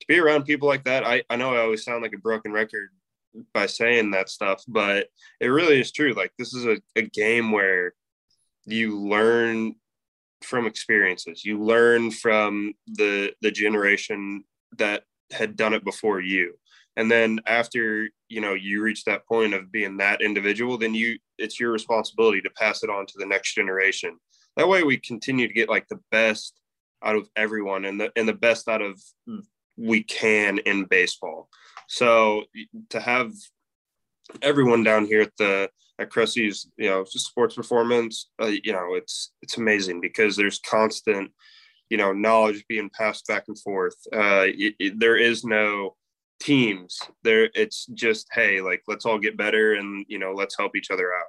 to 0.00 0.06
be 0.06 0.18
around 0.18 0.44
people 0.44 0.68
like 0.68 0.84
that 0.84 1.04
I, 1.04 1.22
I 1.30 1.36
know 1.36 1.54
i 1.54 1.60
always 1.60 1.84
sound 1.84 2.02
like 2.02 2.14
a 2.14 2.18
broken 2.18 2.52
record 2.52 2.90
by 3.52 3.66
saying 3.66 4.12
that 4.12 4.28
stuff 4.28 4.62
but 4.68 5.08
it 5.40 5.48
really 5.48 5.80
is 5.80 5.92
true. 5.92 6.12
Like 6.12 6.32
this 6.38 6.54
is 6.54 6.64
a, 6.64 6.78
a 6.96 7.02
game 7.02 7.52
where 7.52 7.94
you 8.66 8.98
learn 8.98 9.74
from 10.42 10.66
experiences. 10.66 11.44
You 11.44 11.62
learn 11.62 12.10
from 12.10 12.74
the 12.86 13.32
the 13.42 13.50
generation 13.50 14.44
that 14.78 15.04
had 15.32 15.56
done 15.56 15.74
it 15.74 15.84
before 15.84 16.20
you. 16.20 16.54
And 16.96 17.10
then 17.10 17.40
after 17.46 18.08
you 18.28 18.40
know 18.40 18.54
you 18.54 18.82
reach 18.82 19.04
that 19.04 19.26
point 19.26 19.54
of 19.54 19.72
being 19.72 19.96
that 19.98 20.22
individual 20.22 20.78
then 20.78 20.94
you 20.94 21.18
it's 21.38 21.58
your 21.58 21.72
responsibility 21.72 22.40
to 22.42 22.50
pass 22.50 22.82
it 22.82 22.90
on 22.90 23.06
to 23.06 23.14
the 23.16 23.26
next 23.26 23.54
generation. 23.54 24.18
That 24.56 24.68
way 24.68 24.84
we 24.84 24.98
continue 24.98 25.48
to 25.48 25.54
get 25.54 25.68
like 25.68 25.88
the 25.88 26.00
best 26.10 26.60
out 27.02 27.16
of 27.16 27.28
everyone 27.36 27.84
and 27.84 28.00
the 28.00 28.12
and 28.16 28.28
the 28.28 28.34
best 28.34 28.68
out 28.68 28.82
of 28.82 29.00
we 29.76 30.02
can 30.02 30.58
in 30.58 30.84
baseball 30.84 31.48
so 31.88 32.44
to 32.90 33.00
have 33.00 33.32
everyone 34.42 34.82
down 34.82 35.04
here 35.06 35.22
at 35.22 35.36
the 35.38 35.68
at 36.00 36.10
Cressey's, 36.10 36.68
you 36.76 36.88
know, 36.90 37.04
sports 37.04 37.54
performance, 37.54 38.30
uh, 38.42 38.46
you 38.46 38.72
know, 38.72 38.94
it's 38.94 39.32
it's 39.42 39.58
amazing 39.58 40.00
because 40.00 40.34
there's 40.34 40.58
constant, 40.58 41.30
you 41.88 41.96
know, 41.96 42.12
knowledge 42.12 42.64
being 42.68 42.90
passed 42.90 43.26
back 43.28 43.44
and 43.46 43.56
forth. 43.60 43.94
Uh, 44.12 44.46
it, 44.48 44.74
it- 44.80 44.98
there 44.98 45.16
is 45.16 45.44
no 45.44 45.94
teams 46.40 46.98
there. 47.22 47.48
It's 47.54 47.86
just 47.86 48.26
hey, 48.32 48.60
like 48.60 48.82
let's 48.88 49.06
all 49.06 49.18
get 49.20 49.36
better 49.36 49.74
and 49.74 50.04
you 50.08 50.18
know 50.18 50.32
let's 50.32 50.56
help 50.58 50.74
each 50.74 50.90
other 50.90 51.14
out. 51.14 51.26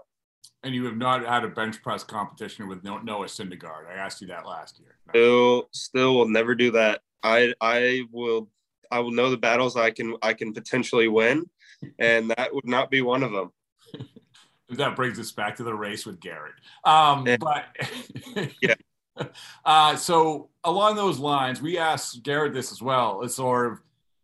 And 0.64 0.74
you 0.74 0.84
have 0.86 0.98
not 0.98 1.24
had 1.24 1.44
a 1.44 1.48
bench 1.50 1.84
press 1.84 2.04
competition 2.04 2.68
with 2.68 2.84
No- 2.84 2.98
Noah 2.98 3.28
Syndergaard. 3.28 3.88
I 3.88 3.94
asked 3.94 4.20
you 4.22 4.28
that 4.30 4.48
last 4.48 4.80
year. 4.80 4.98
Still, 5.10 5.70
still 5.74 6.16
will 6.16 6.28
never 6.30 6.56
do 6.56 6.72
that. 6.72 7.02
I 7.26 7.54
I 7.60 8.04
will 8.12 8.48
I 8.92 9.00
will 9.00 9.12
know 9.12 9.30
the 9.30 9.38
battles 9.38 9.76
I 9.76 9.90
can 9.90 10.16
I 10.22 10.34
can 10.34 10.54
potentially 10.54 11.08
win, 11.08 11.50
and 12.00 12.30
that 12.32 12.54
would 12.54 12.68
not 12.68 12.92
be 12.92 13.02
one 13.02 13.24
of 13.24 13.32
them. 13.32 13.52
that 14.70 14.96
brings 14.96 15.20
us 15.20 15.32
back 15.32 15.56
to 15.58 15.64
the 15.64 15.74
race 15.74 16.06
with 16.06 16.20
Garrett. 16.20 16.54
Um, 16.84 17.28
yeah. 17.28 17.38
But 17.38 17.66
yeah. 18.62 18.76
Uh, 19.64 19.96
so 19.96 20.50
along 20.66 20.98
those 20.98 21.20
lines, 21.20 21.62
we 21.62 21.78
asked 21.78 22.22
Garrett 22.22 22.54
this 22.54 22.74
as 22.74 22.82
well. 22.82 23.22
It's 23.22 23.36
sort 23.36 23.72
of 23.72 23.80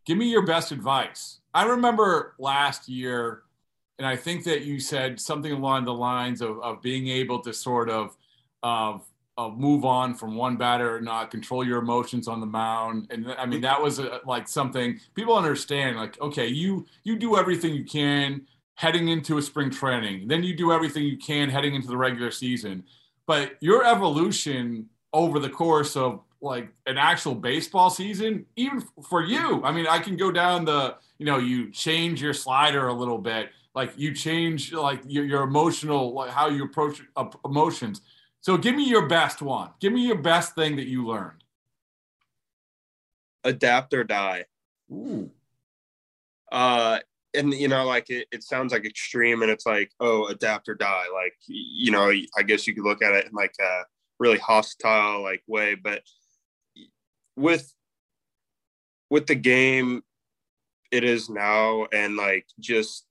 give 0.06 0.18
me 0.18 0.30
your 0.30 0.46
best 0.46 0.74
advice. 0.74 1.40
I 1.54 1.64
remember 1.64 2.36
last 2.38 2.90
year, 2.90 3.44
and 4.00 4.06
I 4.06 4.18
think 4.18 4.44
that 4.44 4.66
you 4.66 4.82
said 4.82 5.18
something 5.18 5.54
along 5.54 5.86
the 5.86 5.94
lines 5.94 6.42
of, 6.42 6.60
of 6.60 6.82
being 6.82 7.08
able 7.08 7.40
to 7.40 7.54
sort 7.54 7.90
of, 7.90 8.18
of, 8.64 9.06
of 9.48 9.60
move 9.60 9.86
on 9.86 10.14
from 10.14 10.36
one 10.36 10.58
batter, 10.58 10.96
or 10.96 11.02
not 11.02 11.32
control 11.32 11.64
your 11.66 11.80
emotions 11.80 12.28
on 12.28 12.40
the 12.40 12.46
mound. 12.46 13.08
And 13.12 13.32
I 13.38 13.46
mean, 13.46 13.62
that 13.62 13.82
was 13.82 14.00
a, 14.00 14.22
like 14.26 14.48
something 14.48 15.00
people 15.16 15.36
understand 15.36 15.98
like, 15.98 16.20
okay, 16.22 16.48
you, 16.48 16.86
you 17.04 17.18
do 17.18 17.38
everything 17.38 17.74
you 17.74 17.86
can 17.86 18.42
heading 18.76 19.10
into 19.10 19.38
a 19.38 19.42
spring 19.42 19.70
training, 19.70 20.28
then 20.28 20.44
you 20.44 20.56
do 20.56 20.72
everything 20.72 21.04
you 21.04 21.18
can 21.18 21.50
heading 21.50 21.76
into 21.76 21.88
the 21.88 21.98
regular 21.98 22.32
season. 22.32 22.84
But 23.28 23.58
your 23.62 23.86
evolution 23.86 24.90
over 25.14 25.40
the 25.40 25.50
course 25.50 25.96
of 25.96 26.22
like 26.42 26.70
an 26.88 26.98
actual 26.98 27.36
baseball 27.36 27.90
season, 27.90 28.46
even 28.56 28.82
for 29.08 29.24
you. 29.24 29.64
I 29.64 29.72
mean, 29.72 29.86
I 29.88 30.00
can 30.00 30.18
go 30.18 30.32
down 30.32 30.66
the, 30.66 30.96
you 31.20 31.26
know, 31.26 31.38
you 31.38 31.70
change 31.70 32.22
your 32.22 32.34
slider 32.34 32.88
a 32.88 32.94
little 32.94 33.20
bit, 33.20 33.50
like 33.76 33.94
you 33.96 34.14
change 34.14 34.74
like 34.74 35.02
your, 35.06 35.24
your 35.24 35.44
emotional, 35.44 36.14
like 36.14 36.32
how 36.32 36.50
you 36.50 36.64
approach 36.64 37.02
uh, 37.16 37.30
emotions. 37.46 38.02
So 38.42 38.58
give 38.58 38.76
me 38.76 38.90
your 38.90 39.08
best 39.08 39.42
one. 39.42 39.70
Give 39.80 39.94
me 39.94 40.06
your 40.06 40.18
best 40.18 40.56
thing 40.56 40.76
that 40.78 40.88
you 40.88 41.06
learned. 41.06 41.44
Adapt 43.44 43.94
or 43.94 44.04
die. 44.04 44.46
Ooh. 44.92 45.32
Uh, 46.52 47.00
and 47.34 47.54
you 47.54 47.68
know, 47.68 47.86
like 47.86 48.10
it, 48.10 48.28
it 48.32 48.44
sounds 48.44 48.74
like 48.74 48.86
extreme, 48.86 49.42
and 49.42 49.50
it's 49.50 49.66
like, 49.66 49.92
oh, 50.00 50.28
adapt 50.28 50.68
or 50.68 50.76
die. 50.76 51.06
Like, 51.14 51.34
you 51.48 51.92
know, 51.92 52.12
I 52.38 52.44
guess 52.44 52.68
you 52.68 52.76
could 52.76 52.84
look 52.84 53.02
at 53.02 53.14
it 53.14 53.26
in 53.26 53.32
like 53.32 53.56
a 53.62 53.84
really 54.20 54.38
hostile 54.40 55.24
like 55.24 55.44
way, 55.48 55.76
but 55.76 56.02
with 57.36 57.74
with 59.10 59.28
the 59.28 59.36
game 59.36 60.02
it 60.92 61.04
is 61.04 61.30
now 61.30 61.86
and 61.94 62.16
like 62.18 62.46
just 62.60 63.06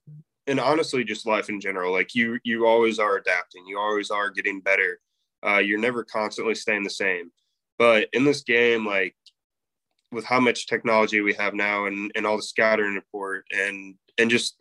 and 0.47 0.61
honestly 0.61 1.05
just 1.05 1.27
life 1.27 1.49
in 1.49 1.61
general 1.61 1.93
like 1.93 2.15
you 2.15 2.39
you 2.45 2.67
always 2.67 2.99
are 2.99 3.17
adapting 3.17 3.67
you 3.67 3.79
always 3.79 4.11
are 4.11 4.31
getting 4.31 4.61
better 4.61 4.99
uh, 5.47 5.59
you're 5.59 5.79
never 5.79 6.05
constantly 6.05 6.55
staying 6.55 6.83
the 6.83 6.91
same 6.91 7.31
but 7.79 8.09
in 8.13 8.25
this 8.25 8.43
game 8.43 8.87
like 8.87 9.15
with 10.13 10.25
how 10.25 10.41
much 10.41 10.67
technology 10.67 11.21
we 11.21 11.35
have 11.35 11.55
now 11.55 11.87
and 11.87 12.11
and 12.15 12.27
all 12.27 12.37
the 12.37 12.43
scouting 12.43 12.95
report 12.95 13.45
and 13.53 13.95
and 14.19 14.31
just 14.31 14.57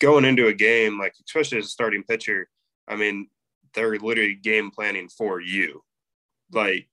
going 0.00 0.24
into 0.24 0.48
a 0.48 0.54
game 0.54 0.98
like 0.98 1.14
especially 1.26 1.58
as 1.58 1.66
a 1.66 1.68
starting 1.68 2.02
pitcher 2.02 2.48
i 2.88 2.96
mean 2.96 3.28
they're 3.74 3.98
literally 3.98 4.34
game 4.34 4.70
planning 4.70 5.08
for 5.08 5.40
you 5.40 5.82
like 6.52 6.88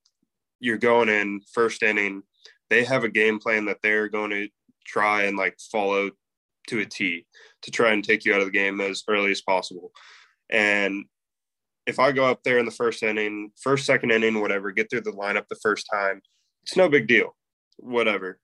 you're 0.62 0.78
going 0.78 1.08
in 1.08 1.40
first 1.52 1.82
inning, 1.82 2.22
they 2.70 2.84
have 2.84 3.04
a 3.04 3.08
game 3.08 3.38
plan 3.38 3.66
that 3.66 3.78
they're 3.82 4.08
going 4.08 4.30
to 4.30 4.48
try 4.86 5.24
and 5.24 5.36
like 5.36 5.58
follow 5.70 6.10
to 6.68 6.78
a 6.78 6.86
T 6.86 7.26
to 7.62 7.70
try 7.70 7.92
and 7.92 8.02
take 8.02 8.24
you 8.24 8.32
out 8.32 8.40
of 8.40 8.46
the 8.46 8.52
game 8.52 8.80
as 8.80 9.02
early 9.08 9.32
as 9.32 9.42
possible. 9.42 9.90
And 10.48 11.04
if 11.86 11.98
I 11.98 12.12
go 12.12 12.24
up 12.24 12.42
there 12.44 12.58
in 12.58 12.64
the 12.64 12.70
first 12.70 13.02
inning, 13.02 13.50
first, 13.60 13.86
second 13.86 14.12
inning, 14.12 14.40
whatever, 14.40 14.70
get 14.70 14.88
through 14.90 15.02
the 15.02 15.12
lineup 15.12 15.48
the 15.48 15.58
first 15.62 15.86
time, 15.92 16.22
it's 16.62 16.76
no 16.76 16.88
big 16.88 17.08
deal. 17.08 17.34
Whatever. 17.78 18.38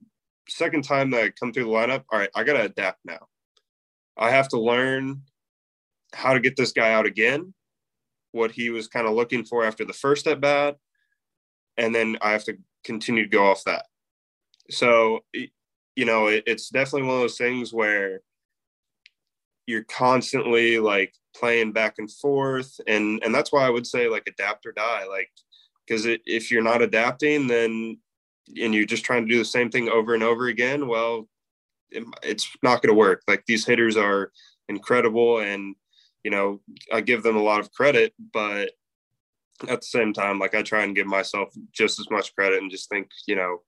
Second 0.49 0.83
time 0.83 1.11
that 1.11 1.23
I 1.23 1.30
come 1.30 1.52
through 1.52 1.64
the 1.64 1.71
lineup, 1.71 2.04
all 2.11 2.18
right, 2.18 2.30
I 2.35 2.42
got 2.42 2.54
to 2.54 2.62
adapt 2.62 2.99
now. 3.04 3.26
I 4.16 4.30
have 4.30 4.49
to 4.49 4.61
learn 4.61 5.23
how 6.12 6.33
to 6.33 6.40
get 6.40 6.57
this 6.57 6.73
guy 6.73 6.92
out 6.92 7.07
again, 7.07 7.54
what 8.33 8.50
he 8.50 8.71
was 8.71 8.88
kind 8.88 9.07
of 9.07 9.14
looking 9.14 9.45
for 9.45 9.64
after 9.64 9.85
the 9.85 9.92
first 9.92 10.26
at 10.26 10.40
bat, 10.40 10.76
and 11.76 11.95
then 11.95 12.18
I 12.21 12.33
have 12.33 12.45
to 12.45 12.57
continue 12.85 13.25
to 13.25 13.28
go 13.28 13.47
off 13.47 13.62
that. 13.64 13.87
So, 14.71 15.21
you 15.33 16.04
know, 16.04 16.26
it, 16.26 16.45
it's 16.47 16.71
definitely 16.71 17.07
one 17.07 17.16
of 17.16 17.23
those 17.23 17.38
things 17.38 17.73
where 17.73 18.21
you're 19.66 19.85
constantly 19.85 20.78
like 20.78 21.14
playing 21.38 21.73
back 21.73 21.95
and 21.99 22.11
forth, 22.11 22.80
and 22.87 23.23
and 23.23 23.35
that's 23.35 23.52
why 23.52 23.66
I 23.66 23.71
would 23.71 23.87
say 23.87 24.09
like 24.09 24.26
adapt 24.26 24.66
or 24.66 24.73
die, 24.73 25.04
like 25.09 25.30
because 25.87 26.07
if 26.07 26.50
you're 26.50 26.62
not 26.62 26.83
adapting, 26.83 27.47
then 27.47 27.99
and 28.61 28.75
you're 28.75 28.85
just 28.85 29.04
trying 29.04 29.26
to 29.26 29.33
do 29.33 29.38
the 29.38 29.45
same 29.45 29.71
thing 29.71 29.88
over 29.88 30.14
and 30.14 30.23
over 30.23 30.47
again, 30.47 30.88
well, 30.88 31.28
it, 31.90 32.04
it's 32.23 32.49
not 32.62 32.80
going 32.83 32.88
to 32.88 32.99
work. 32.99 33.23
Like 33.28 33.45
these 33.47 33.66
hitters 33.66 33.97
are 33.97 34.33
incredible, 34.68 35.38
and 35.38 35.75
you 36.25 36.30
know 36.30 36.61
I 36.92 37.00
give 37.00 37.23
them 37.23 37.37
a 37.37 37.42
lot 37.42 37.61
of 37.61 37.73
credit, 37.73 38.14
but 38.33 38.71
at 39.68 39.80
the 39.80 39.87
same 39.87 40.12
time, 40.12 40.38
like 40.38 40.54
I 40.54 40.62
try 40.62 40.85
and 40.85 40.95
give 40.95 41.07
myself 41.07 41.52
just 41.73 41.99
as 41.99 42.11
much 42.11 42.35
credit 42.35 42.62
and 42.62 42.71
just 42.71 42.88
think, 42.88 43.09
you 43.26 43.35
know, 43.35 43.62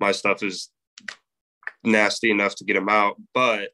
my 0.00 0.12
stuff 0.12 0.42
is 0.42 0.70
nasty 1.84 2.30
enough 2.30 2.54
to 2.56 2.64
get 2.64 2.74
them 2.74 2.88
out. 2.88 3.16
But 3.34 3.70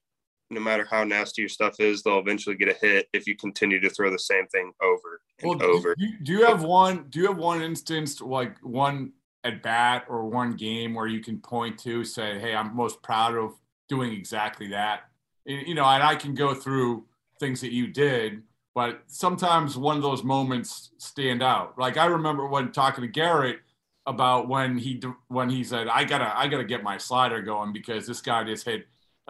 no 0.52 0.61
matter 0.61 0.87
how 0.88 1.04
nasty 1.04 1.42
your 1.42 1.49
stuff 1.49 1.80
is, 1.80 2.02
they'll 2.02 2.18
eventually 2.18 2.56
get 2.56 2.68
a 2.68 2.75
hit 2.75 3.09
if 3.12 3.26
you 3.26 3.37
continue 3.37 3.80
to 3.80 3.90
throw 3.90 4.11
the 4.11 4.18
same 4.18 4.47
thing 4.49 4.73
over 4.82 5.21
and 5.40 5.61
well, 5.61 5.71
over. 5.71 5.94
Do 5.94 6.04
you, 6.04 6.18
do 6.23 6.32
you 6.32 6.47
have 6.47 6.62
one? 6.62 7.06
Do 7.09 7.21
you 7.21 7.26
have 7.26 7.38
one 7.38 7.62
instance, 7.62 8.21
like 8.21 8.59
one 8.61 9.12
at 9.44 9.62
bat 9.62 10.04
or 10.09 10.28
one 10.28 10.52
game, 10.52 10.94
where 10.94 11.06
you 11.06 11.21
can 11.21 11.38
point 11.38 11.78
to 11.80 12.04
say, 12.04 12.38
"Hey, 12.38 12.54
I'm 12.54 12.75
most 12.76 13.02
proud 13.02 13.37
of 13.37 13.52
doing 13.88 14.12
exactly 14.12 14.68
that." 14.68 15.02
You 15.44 15.75
know, 15.75 15.85
and 15.85 16.02
I 16.02 16.14
can 16.14 16.35
go 16.35 16.54
through 16.54 17.06
things 17.40 17.61
that 17.62 17.73
you 17.73 17.88
did 17.88 18.42
but 18.75 19.02
sometimes 19.06 19.76
one 19.76 19.97
of 19.97 20.02
those 20.02 20.25
moments 20.25 20.90
stand 20.99 21.42
out. 21.42 21.78
Like 21.78 21.97
I 21.97 22.06
remember 22.06 22.47
when 22.47 22.73
talking 22.73 23.02
to 23.02 23.09
Garrett 23.09 23.59
about 24.06 24.49
when 24.49 24.78
he 24.78 25.00
when 25.28 25.49
he 25.49 25.62
said 25.62 25.88
I 25.88 26.04
gotta 26.04 26.37
I 26.37 26.49
gotta 26.49 26.64
get 26.64 26.82
my 26.82 26.99
slider 26.99 27.42
going 27.42 27.73
because 27.73 28.06
this 28.06 28.21
guy 28.21 28.44
just 28.44 28.64
hit 28.64 28.87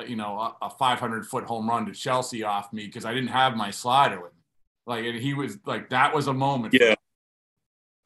you 0.07 0.17
know 0.17 0.55
a, 0.61 0.71
500 0.71 1.27
foot 1.27 1.45
home 1.45 1.69
run 1.69 1.87
to 1.87 1.93
Chelsea 1.93 2.43
off 2.43 2.73
me 2.73 2.87
because 2.87 3.05
I 3.05 3.13
didn't 3.15 3.29
have 3.29 3.57
my 3.57 3.71
slider 3.71 4.21
with 4.21 4.33
me. 4.33 4.41
Like 4.87 5.05
and 5.05 5.19
he 5.19 5.35
was 5.35 5.59
like 5.67 5.91
that 5.91 6.15
was 6.15 6.27
a 6.27 6.33
moment. 6.33 6.75
Yeah. 6.75 6.95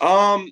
Um. 0.00 0.50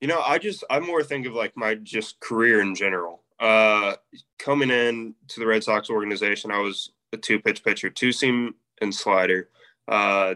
You 0.00 0.06
know, 0.06 0.20
I 0.20 0.38
just 0.38 0.62
I 0.70 0.78
more 0.78 1.02
think 1.02 1.26
of 1.26 1.32
like 1.32 1.56
my 1.56 1.74
just 1.74 2.20
career 2.20 2.60
in 2.60 2.74
general. 2.74 3.22
Uh, 3.40 3.94
coming 4.38 4.70
in 4.70 5.14
to 5.28 5.40
the 5.40 5.46
Red 5.46 5.64
Sox 5.64 5.90
organization, 5.90 6.50
I 6.50 6.58
was 6.58 6.92
a 7.12 7.16
two 7.16 7.40
pitch 7.40 7.64
pitcher, 7.64 7.90
two 7.90 8.12
seam 8.12 8.54
and 8.80 8.94
slider. 8.94 9.48
Uh, 9.88 10.34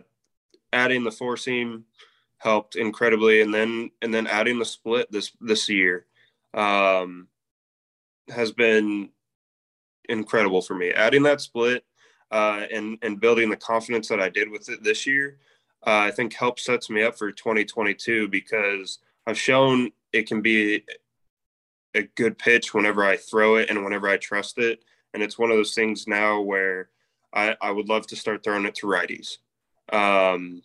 adding 0.72 1.04
the 1.04 1.12
four 1.12 1.36
seam 1.36 1.84
helped 2.38 2.74
incredibly, 2.74 3.40
and 3.40 3.54
then 3.54 3.90
and 4.00 4.12
then 4.12 4.26
adding 4.26 4.58
the 4.58 4.64
split 4.64 5.12
this 5.12 5.30
this 5.40 5.68
year 5.68 6.06
um, 6.54 7.28
has 8.28 8.52
been 8.52 9.10
incredible 10.08 10.62
for 10.62 10.74
me. 10.74 10.90
Adding 10.90 11.22
that 11.24 11.40
split 11.40 11.84
uh, 12.30 12.66
and 12.72 12.98
and 13.02 13.20
building 13.20 13.50
the 13.50 13.56
confidence 13.56 14.08
that 14.08 14.20
I 14.20 14.28
did 14.28 14.50
with 14.50 14.68
it 14.68 14.82
this 14.82 15.06
year, 15.06 15.38
uh, 15.86 16.06
I 16.06 16.10
think 16.10 16.34
helps 16.34 16.64
sets 16.64 16.90
me 16.90 17.02
up 17.02 17.16
for 17.16 17.32
2022 17.32 18.28
because 18.28 18.98
I've 19.26 19.38
shown 19.38 19.90
it 20.12 20.26
can 20.26 20.42
be 20.42 20.84
a 21.94 22.02
good 22.02 22.38
pitch 22.38 22.72
whenever 22.72 23.04
I 23.04 23.16
throw 23.16 23.56
it 23.56 23.70
and 23.70 23.84
whenever 23.84 24.08
I 24.08 24.16
trust 24.16 24.58
it. 24.58 24.82
And 25.14 25.22
it's 25.22 25.38
one 25.38 25.50
of 25.50 25.56
those 25.56 25.74
things 25.74 26.06
now 26.06 26.40
where 26.40 26.88
I, 27.34 27.56
I 27.60 27.70
would 27.70 27.88
love 27.88 28.06
to 28.08 28.16
start 28.16 28.42
throwing 28.42 28.64
it 28.64 28.74
to 28.76 28.86
righties. 28.86 29.38
Um, 29.92 30.62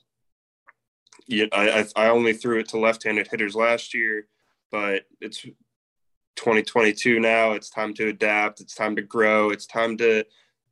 yeah, 1.27 1.45
I, 1.51 1.85
I 1.95 2.09
only 2.09 2.33
threw 2.33 2.59
it 2.59 2.69
to 2.69 2.79
left-handed 2.79 3.27
hitters 3.27 3.55
last 3.55 3.93
year, 3.93 4.27
but 4.71 5.05
it's 5.19 5.45
2022 6.37 7.19
now. 7.19 7.51
It's 7.51 7.69
time 7.69 7.93
to 7.95 8.07
adapt. 8.07 8.61
It's 8.61 8.73
time 8.73 8.95
to 8.95 9.01
grow. 9.01 9.49
It's 9.49 9.65
time 9.65 9.97
to 9.97 10.23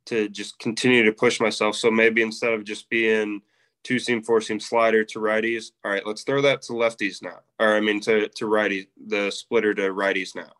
to 0.06 0.28
just 0.28 0.58
continue 0.60 1.04
to 1.04 1.12
push 1.12 1.40
myself. 1.40 1.74
So 1.76 1.90
maybe 1.90 2.22
instead 2.22 2.52
of 2.52 2.64
just 2.64 2.88
being 2.88 3.42
two 3.82 3.98
seam, 3.98 4.22
four 4.22 4.40
seam 4.40 4.60
slider 4.60 5.04
to 5.04 5.18
righties, 5.18 5.72
all 5.84 5.90
right, 5.90 6.06
let's 6.06 6.22
throw 6.22 6.40
that 6.42 6.62
to 6.62 6.72
lefties 6.72 7.22
now. 7.22 7.40
Or 7.58 7.74
I 7.74 7.80
mean 7.80 8.00
to 8.02 8.28
to 8.28 8.46
righties, 8.46 8.86
the 9.06 9.30
splitter 9.30 9.74
to 9.74 9.82
righties 9.82 10.34
now. 10.34 10.52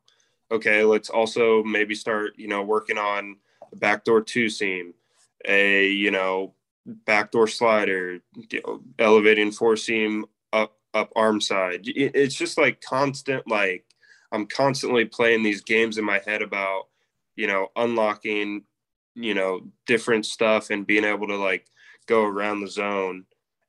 Okay, 0.50 0.84
let's 0.84 1.10
also 1.10 1.62
maybe 1.64 1.94
start, 1.94 2.34
you 2.36 2.48
know, 2.48 2.62
working 2.62 2.98
on 2.98 3.36
a 3.72 3.76
backdoor 3.76 4.22
two 4.22 4.48
seam 4.50 4.92
a 5.46 5.88
you 5.88 6.10
know 6.10 6.54
backdoor 6.84 7.48
slider, 7.48 8.20
you 8.50 8.60
know, 8.66 8.80
elevating 8.98 9.50
four 9.50 9.76
seam 9.76 10.24
up 10.52 10.76
up 10.94 11.12
arm 11.16 11.40
side. 11.40 11.82
It's 11.84 12.34
just 12.34 12.58
like 12.58 12.80
constant 12.80 13.48
like 13.48 13.84
I'm 14.32 14.46
constantly 14.46 15.04
playing 15.04 15.42
these 15.42 15.62
games 15.62 15.98
in 15.98 16.04
my 16.04 16.20
head 16.24 16.42
about 16.42 16.84
you 17.36 17.46
know 17.46 17.68
unlocking 17.76 18.64
you 19.14 19.34
know 19.34 19.60
different 19.86 20.26
stuff 20.26 20.70
and 20.70 20.86
being 20.86 21.04
able 21.04 21.26
to 21.28 21.36
like 21.36 21.66
go 22.06 22.24
around 22.24 22.60
the 22.60 22.68
zone 22.68 23.24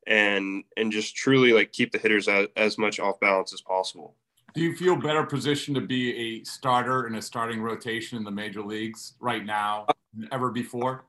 and 0.08 0.64
and 0.78 0.92
just 0.92 1.16
truly 1.16 1.54
like 1.54 1.72
keep 1.72 1.92
the 1.92 1.98
hitters 1.98 2.28
as, 2.28 2.48
as 2.56 2.78
much 2.78 3.00
off 3.00 3.20
balance 3.20 3.54
as 3.54 3.62
possible. 3.62 4.16
Do 4.54 4.62
you 4.62 4.76
feel 4.76 4.96
better 4.96 5.24
positioned 5.24 5.76
to 5.76 5.82
be 5.82 6.16
a 6.16 6.44
starter 6.44 7.06
in 7.08 7.16
a 7.16 7.22
starting 7.22 7.62
rotation 7.62 8.18
in 8.18 8.24
the 8.24 8.32
major 8.32 8.64
leagues 8.64 9.14
right 9.20 9.46
now 9.46 9.86
than 10.14 10.28
ever 10.32 10.50
before? 10.50 11.06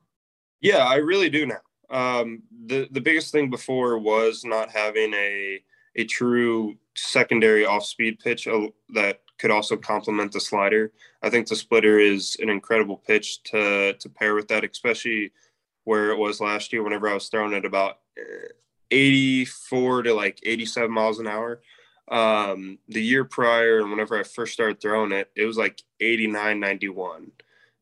Yeah, 0.61 0.79
I 0.79 0.97
really 0.97 1.31
do 1.31 1.47
now. 1.47 1.61
Um, 1.91 2.43
the 2.67 2.89
the 2.91 3.01
biggest 3.01 3.33
thing 3.33 3.49
before 3.49 3.99
was 3.99 4.45
not 4.45 4.71
having 4.71 5.15
a 5.15 5.63
a 5.97 6.05
true 6.05 6.77
secondary 6.97 7.65
off 7.65 7.85
speed 7.85 8.19
pitch 8.19 8.47
that 8.95 9.21
could 9.39 9.51
also 9.51 9.77
complement 9.77 10.33
the 10.33 10.41
slider. 10.41 10.93
I 11.23 11.31
think 11.31 11.47
the 11.47 11.57
splitter 11.57 11.99
is 11.99 12.37
an 12.41 12.51
incredible 12.51 12.97
pitch 12.97 13.43
to 13.45 13.95
to 13.95 14.09
pair 14.09 14.35
with 14.35 14.49
that, 14.49 14.65
especially 14.65 15.33
where 15.85 16.11
it 16.11 16.19
was 16.19 16.41
last 16.41 16.73
year 16.73 16.83
whenever 16.83 17.09
I 17.09 17.15
was 17.15 17.29
throwing 17.29 17.55
it 17.55 17.65
about 17.65 17.99
uh, 18.19 18.53
84 18.91 20.03
to 20.03 20.15
like 20.15 20.41
87 20.43 20.91
miles 20.91 21.19
an 21.19 21.27
hour. 21.27 21.61
Um, 22.09 22.79
the 22.89 23.03
year 23.03 23.25
prior, 23.25 23.81
and 23.81 23.91
whenever 23.91 24.19
I 24.19 24.23
first 24.23 24.55
started 24.55 24.81
throwing 24.81 25.13
it, 25.13 25.31
it 25.37 25.45
was 25.45 25.59
like 25.59 25.83
89, 26.01 26.59
91, 26.59 27.33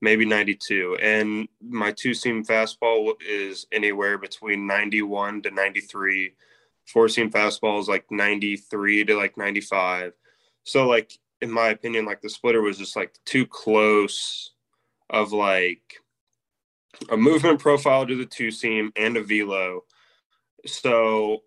maybe 0.01 0.25
92. 0.25 0.99
And 1.01 1.49
my 1.61 1.93
two 1.93 2.13
seam 2.13 2.45
fastball 2.45 3.15
is 3.25 3.67
anywhere 3.71 4.19
between 4.19 4.67
91 4.67 5.43
to 5.43 5.51
93. 5.51 6.35
Four 6.87 7.09
seam 7.09 7.31
fastball 7.31 7.81
is 7.81 7.89
like 7.89 8.11
93 8.11 9.05
to 9.05 9.17
like 9.17 9.37
95. 9.37 10.13
So, 10.65 10.89
like, 10.89 11.13
in 11.41 11.51
my 11.51 11.69
opinion, 11.69 12.05
like 12.05 12.21
the 12.21 12.31
splitter 12.31 12.63
was 12.63 12.79
just 12.79 12.97
like 12.97 13.15
too 13.25 13.47
close 13.47 14.53
of 15.11 15.33
like 15.33 16.01
a 17.11 17.17
movement 17.17 17.61
profile 17.61 18.07
to 18.07 18.17
the 18.17 18.27
two 18.27 18.51
seam 18.51 18.93
and 18.97 19.17
a 19.17 19.23
velo. 19.23 19.85
So 20.65 21.43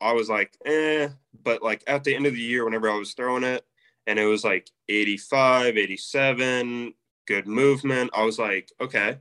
I 0.00 0.12
was 0.12 0.28
like, 0.28 0.56
eh. 0.64 1.08
But 1.42 1.62
like 1.62 1.82
at 1.86 2.04
the 2.04 2.14
end 2.14 2.26
of 2.26 2.34
the 2.34 2.40
year, 2.40 2.64
whenever 2.64 2.90
I 2.90 2.98
was 2.98 3.14
throwing 3.14 3.44
it 3.44 3.64
and 4.06 4.18
it 4.18 4.26
was 4.26 4.44
like 4.44 4.70
85, 4.88 5.76
87, 5.76 6.94
good 7.26 7.46
movement, 7.46 8.10
I 8.14 8.24
was 8.24 8.38
like, 8.38 8.70
okay, 8.80 9.18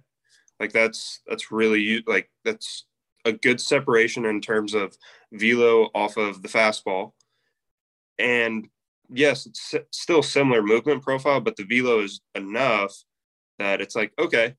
like 0.60 0.72
that's 0.72 1.22
that's 1.28 1.52
really 1.52 2.04
like 2.08 2.30
that's 2.44 2.86
a 3.26 3.32
good 3.32 3.60
separation 3.60 4.26
in 4.26 4.40
terms 4.40 4.74
of 4.74 4.96
velo 5.32 5.90
off 5.96 6.18
of 6.18 6.42
the 6.42 6.48
fastball. 6.48 7.14
And 8.18 8.70
yes, 9.10 9.46
it's 9.46 9.76
still 9.92 10.24
similar 10.24 10.62
movement 10.62 11.04
profile, 11.04 11.42
but 11.42 11.56
the 11.56 11.64
velo 11.64 12.02
is 12.02 12.22
enough 12.36 12.94
that 13.60 13.82
it's 13.82 13.96
like, 13.96 14.12
okay, 14.20 14.56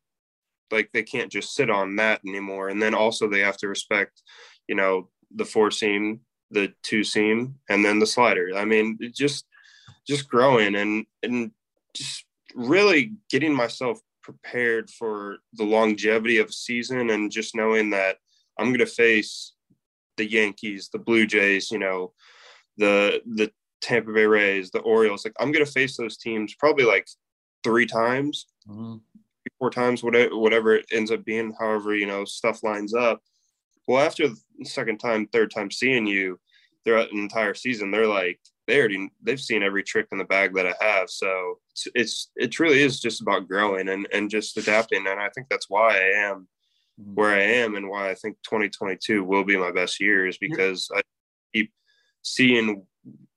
like 0.70 0.90
they 0.92 1.02
can't 1.02 1.30
just 1.30 1.54
sit 1.54 1.70
on 1.70 1.96
that 1.96 2.20
anymore. 2.26 2.68
And 2.68 2.80
then 2.80 2.94
also 2.94 3.28
they 3.28 3.40
have 3.40 3.56
to 3.58 3.68
respect, 3.68 4.22
you 4.68 4.74
know, 4.74 5.08
the 5.34 5.44
four 5.44 5.70
seam, 5.70 6.20
the 6.50 6.72
two 6.82 7.04
seam, 7.04 7.56
and 7.68 7.84
then 7.84 7.98
the 7.98 8.06
slider. 8.06 8.50
I 8.56 8.64
mean, 8.64 8.98
just 9.12 9.44
just 10.06 10.28
growing 10.28 10.74
and 10.76 11.06
and 11.22 11.50
just 11.94 12.24
really 12.54 13.12
getting 13.30 13.54
myself 13.54 14.00
prepared 14.22 14.90
for 14.90 15.38
the 15.54 15.64
longevity 15.64 16.38
of 16.38 16.52
season 16.52 17.10
and 17.10 17.30
just 17.30 17.54
knowing 17.54 17.90
that 17.90 18.16
I'm 18.58 18.66
going 18.66 18.80
to 18.80 18.86
face 18.86 19.52
the 20.16 20.28
Yankees, 20.28 20.88
the 20.92 20.98
Blue 20.98 21.26
Jays, 21.26 21.70
you 21.70 21.78
know, 21.78 22.12
the 22.76 23.22
the 23.26 23.50
Tampa 23.80 24.12
Bay 24.12 24.26
Rays, 24.26 24.70
the 24.70 24.80
Orioles. 24.80 25.24
Like 25.24 25.34
I'm 25.38 25.52
going 25.52 25.64
to 25.64 25.70
face 25.70 25.96
those 25.96 26.16
teams 26.16 26.54
probably 26.54 26.84
like 26.84 27.08
three 27.62 27.86
times, 27.86 28.46
mm-hmm. 28.68 28.96
four 29.58 29.70
times, 29.70 30.02
whatever 30.02 30.36
whatever 30.36 30.74
it 30.74 30.86
ends 30.92 31.10
up 31.10 31.24
being. 31.24 31.54
However, 31.58 31.94
you 31.94 32.06
know, 32.06 32.24
stuff 32.24 32.62
lines 32.62 32.94
up. 32.94 33.20
Well, 33.86 34.04
after 34.04 34.28
the 34.28 34.64
second 34.64 34.98
time, 34.98 35.26
third 35.28 35.50
time 35.50 35.70
seeing 35.70 36.06
you 36.06 36.40
throughout 36.84 37.12
an 37.12 37.18
entire 37.18 37.54
season, 37.54 37.90
they're 37.90 38.06
like 38.06 38.40
they 38.66 38.78
already 38.78 39.10
they've 39.22 39.40
seen 39.40 39.62
every 39.62 39.82
trick 39.82 40.08
in 40.12 40.18
the 40.18 40.24
bag 40.24 40.54
that 40.54 40.66
I 40.66 40.74
have. 40.84 41.08
So 41.08 41.58
it's, 41.70 41.88
it's 41.94 42.30
it 42.36 42.58
really 42.58 42.82
is 42.82 43.00
just 43.00 43.20
about 43.20 43.48
growing 43.48 43.88
and 43.88 44.08
and 44.12 44.30
just 44.30 44.56
adapting. 44.56 45.06
And 45.06 45.20
I 45.20 45.28
think 45.34 45.48
that's 45.48 45.70
why 45.70 45.96
I 45.96 46.28
am 46.28 46.48
mm-hmm. 47.00 47.14
where 47.14 47.30
I 47.30 47.42
am 47.42 47.74
and 47.76 47.88
why 47.88 48.10
I 48.10 48.14
think 48.14 48.36
2022 48.42 49.24
will 49.24 49.44
be 49.44 49.56
my 49.56 49.70
best 49.70 50.00
year 50.00 50.26
is 50.26 50.38
because 50.38 50.90
I 50.94 51.02
keep 51.54 51.72
seeing 52.22 52.84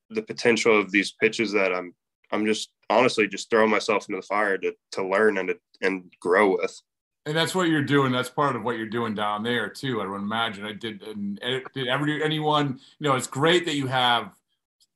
the 0.10 0.22
potential 0.22 0.80
of 0.80 0.92
these 0.92 1.12
pitches 1.12 1.52
that 1.54 1.74
I'm 1.74 1.94
I'm 2.32 2.46
just 2.46 2.70
honestly 2.90 3.28
just 3.28 3.50
throwing 3.50 3.70
myself 3.70 4.08
into 4.10 4.22
the 4.22 4.28
fire 4.28 4.58
to 4.58 4.74
to 4.92 5.08
learn 5.08 5.38
and 5.38 5.50
to, 5.50 5.60
and 5.82 6.12
grow 6.20 6.58
with. 6.58 6.82
And 7.26 7.36
that's 7.36 7.54
what 7.54 7.68
you're 7.68 7.84
doing. 7.84 8.12
That's 8.12 8.30
part 8.30 8.56
of 8.56 8.64
what 8.64 8.78
you're 8.78 8.88
doing 8.88 9.14
down 9.14 9.44
there 9.44 9.70
too. 9.70 10.02
I 10.02 10.08
would 10.08 10.22
imagine. 10.22 10.66
I 10.66 10.74
did. 10.74 11.04
And 11.04 11.40
did 11.74 11.88
every 11.88 12.24
anyone? 12.24 12.80
You 13.00 13.10
know, 13.10 13.16
it's 13.16 13.28
great 13.28 13.66
that 13.66 13.76
you 13.76 13.88
have 13.88 14.32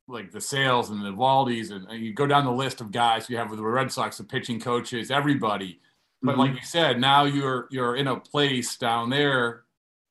like 0.07 0.31
the 0.31 0.41
sales 0.41 0.89
and 0.89 1.03
the 1.03 1.11
Valdis, 1.11 1.71
and, 1.71 1.87
and 1.87 2.03
you 2.03 2.13
go 2.13 2.27
down 2.27 2.45
the 2.45 2.51
list 2.51 2.81
of 2.81 2.91
guys 2.91 3.29
you 3.29 3.37
have 3.37 3.49
with 3.49 3.59
the 3.59 3.65
Red 3.65 3.91
Sox, 3.91 4.17
the 4.17 4.23
pitching 4.23 4.59
coaches, 4.59 5.11
everybody. 5.11 5.79
But 6.21 6.31
mm-hmm. 6.31 6.39
like 6.39 6.51
you 6.53 6.65
said, 6.65 6.99
now 6.99 7.25
you're 7.25 7.67
you're 7.71 7.95
in 7.95 8.07
a 8.07 8.19
place 8.19 8.77
down 8.77 9.09
there 9.09 9.62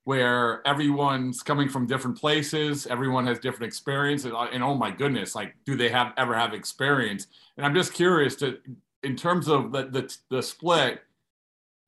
where 0.05 0.67
everyone's 0.67 1.43
coming 1.43 1.69
from 1.69 1.87
different 1.87 2.19
places, 2.19 2.87
everyone 2.87 3.27
has 3.27 3.39
different 3.39 3.65
experiences, 3.65 4.33
and 4.53 4.63
oh 4.63 4.75
my 4.75 4.91
goodness, 4.91 5.35
like 5.35 5.55
do 5.65 5.77
they 5.77 5.89
have 5.89 6.13
ever 6.17 6.35
have 6.35 6.55
experience? 6.55 7.29
And 7.57 7.65
I'm 7.65 7.75
just 7.75 7.93
curious 7.93 8.35
to, 8.37 8.59
in 9.03 9.17
terms 9.17 9.49
of 9.49 9.73
the 9.73 9.85
the, 9.85 10.17
the 10.29 10.43
split, 10.43 11.03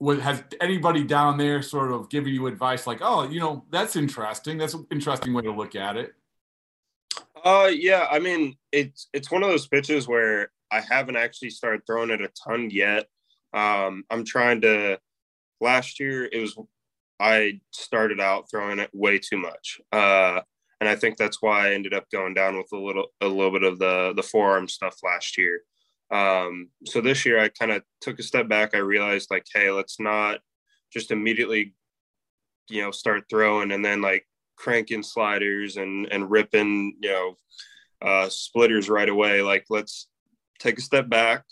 has 0.01 0.45
anybody 0.61 1.05
down 1.05 1.39
there 1.39 1.63
sort 1.63 1.93
of 1.93 2.09
given 2.09 2.33
you 2.33 2.47
advice 2.47 2.87
like, 2.87 2.99
oh, 3.01 3.29
you 3.29 3.41
know, 3.41 3.65
that's 3.71 3.97
interesting, 3.97 4.59
that's 4.59 4.75
an 4.75 4.87
interesting 4.91 5.33
way 5.35 5.43
to 5.43 5.53
look 5.53 5.75
at 5.75 5.97
it? 5.97 6.15
Uh, 7.45 7.71
yeah, 7.73 8.07
I 8.11 8.21
mean, 8.21 8.57
it's 8.73 9.09
it's 9.13 9.31
one 9.31 9.43
of 9.43 9.51
those 9.51 9.67
pitches 9.67 10.07
where 10.09 10.51
I 10.71 10.81
haven't 10.81 11.17
actually 11.17 11.51
started 11.51 11.83
throwing 11.87 12.11
it 12.11 12.21
a 12.21 12.29
ton 12.29 12.71
yet. 12.71 13.07
Um, 13.53 14.05
I'm 14.11 14.25
trying 14.25 14.61
to. 14.63 14.99
Last 15.61 16.01
year, 16.01 16.29
it 16.31 16.41
was 16.41 16.59
I 17.25 17.61
started 17.71 18.21
out 18.21 18.51
throwing 18.51 18.79
it 18.79 18.91
way 18.93 19.19
too 19.19 19.39
much. 19.39 19.81
Uh, 19.91 20.43
and 20.81 20.89
I 20.89 20.95
think 20.95 21.17
that's 21.17 21.41
why 21.41 21.69
I 21.69 21.73
ended 21.73 21.95
up 21.95 22.11
going 22.11 22.35
down 22.35 22.59
with 22.59 22.69
a 22.75 22.77
little 22.77 23.07
a 23.23 23.27
little 23.27 23.51
bit 23.51 23.63
of 23.63 23.79
the 23.79 24.13
the 24.15 24.23
forearm 24.23 24.69
stuff 24.69 24.99
last 25.03 25.39
year. 25.39 25.63
Um, 26.11 26.69
so 26.85 27.01
this 27.01 27.25
year 27.25 27.41
I 27.41 27.49
kind 27.49 27.73
of 27.73 27.83
took 28.03 28.19
a 28.19 28.23
step 28.23 28.47
back. 28.47 28.75
I 28.75 28.79
realized 28.79 29.31
like, 29.31 29.47
hey, 29.55 29.71
let's 29.71 29.99
not 29.99 30.41
just 30.93 31.11
immediately, 31.11 31.75
you 32.69 32.83
know, 32.83 32.91
start 32.91 33.25
throwing 33.31 33.73
and 33.73 33.83
then 33.83 34.03
like 34.03 34.27
cranking 34.57 35.03
sliders 35.03 35.79
and 35.79 36.07
and 36.13 36.31
ripping, 36.31 36.99
you 37.01 37.11
know, 37.11 37.37
uh, 38.03 38.29
splitters 38.29 38.91
right 38.91 39.09
away. 39.09 39.41
Like, 39.41 39.65
let's 39.71 40.09
take 40.59 40.79
a 40.79 40.83
step 40.83 41.09
back 41.09 41.45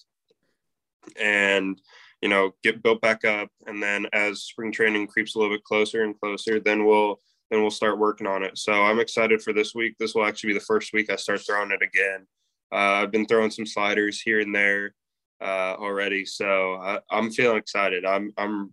and 1.19 1.81
you 2.23 2.29
know 2.29 2.55
get 2.63 2.83
built 2.83 3.01
back 3.03 3.25
up. 3.25 3.51
And 3.67 3.83
then 3.83 4.07
as 4.13 4.45
spring 4.45 4.73
training 4.73 5.09
creeps 5.09 5.35
a 5.35 5.39
little 5.39 5.55
bit 5.55 5.65
closer 5.65 6.03
and 6.05 6.19
closer 6.19 6.61
then 6.61 6.87
we'll 6.87 7.19
then 7.51 7.61
we'll 7.61 7.71
start 7.71 7.99
working 7.99 8.27
on 8.27 8.43
it. 8.43 8.57
So 8.57 8.73
i'm 8.73 9.01
excited 9.01 9.43
for 9.43 9.53
this 9.53 9.75
week. 9.75 9.97
This 9.99 10.15
will 10.15 10.25
actually 10.25 10.53
be 10.53 10.59
the 10.59 10.65
first 10.65 10.93
week 10.95 11.11
i 11.11 11.17
start 11.17 11.43
throwing 11.45 11.73
it 11.73 11.83
again. 11.83 12.27
Uh, 12.73 13.03
i've 13.03 13.11
been 13.11 13.27
throwing 13.27 13.51
some 13.51 13.67
sliders 13.67 14.21
here 14.21 14.41
and 14.41 14.55
there 14.55 14.95
uh, 15.43 15.75
already. 15.79 16.25
So 16.25 16.75
I, 16.75 17.01
i'm 17.11 17.31
feeling 17.31 17.59
excited. 17.59 18.07
I'm 18.07 18.33
i'm 18.39 18.73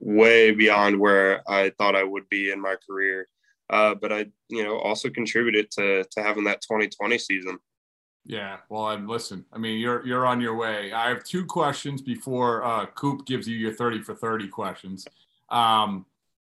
way 0.00 0.52
beyond 0.52 0.98
where 0.98 1.42
i 1.50 1.70
thought 1.76 1.96
i 1.96 2.04
would 2.04 2.28
be 2.30 2.50
in 2.50 2.60
my 2.60 2.76
career. 2.88 3.28
Uh, 3.68 3.94
but 3.94 4.12
i 4.12 4.26
you 4.48 4.62
know 4.62 4.78
also 4.78 5.10
contributed 5.10 5.70
to 5.72 6.04
to 6.12 6.22
having 6.22 6.44
that 6.44 6.62
2020 6.62 7.18
season 7.18 7.58
yeah, 8.24 8.58
well, 8.68 8.90
and 8.90 9.08
listen, 9.08 9.44
I 9.52 9.58
mean, 9.58 9.80
you're 9.80 10.06
you're 10.06 10.26
on 10.26 10.40
your 10.40 10.54
way. 10.54 10.92
I 10.92 11.08
have 11.08 11.24
two 11.24 11.44
questions 11.44 12.00
before 12.00 12.64
uh, 12.64 12.86
Coop 12.86 13.26
gives 13.26 13.48
you 13.48 13.56
your 13.56 13.72
thirty 13.72 14.00
for 14.00 14.14
thirty 14.14 14.46
questions. 14.48 15.06
Um, 15.50 16.06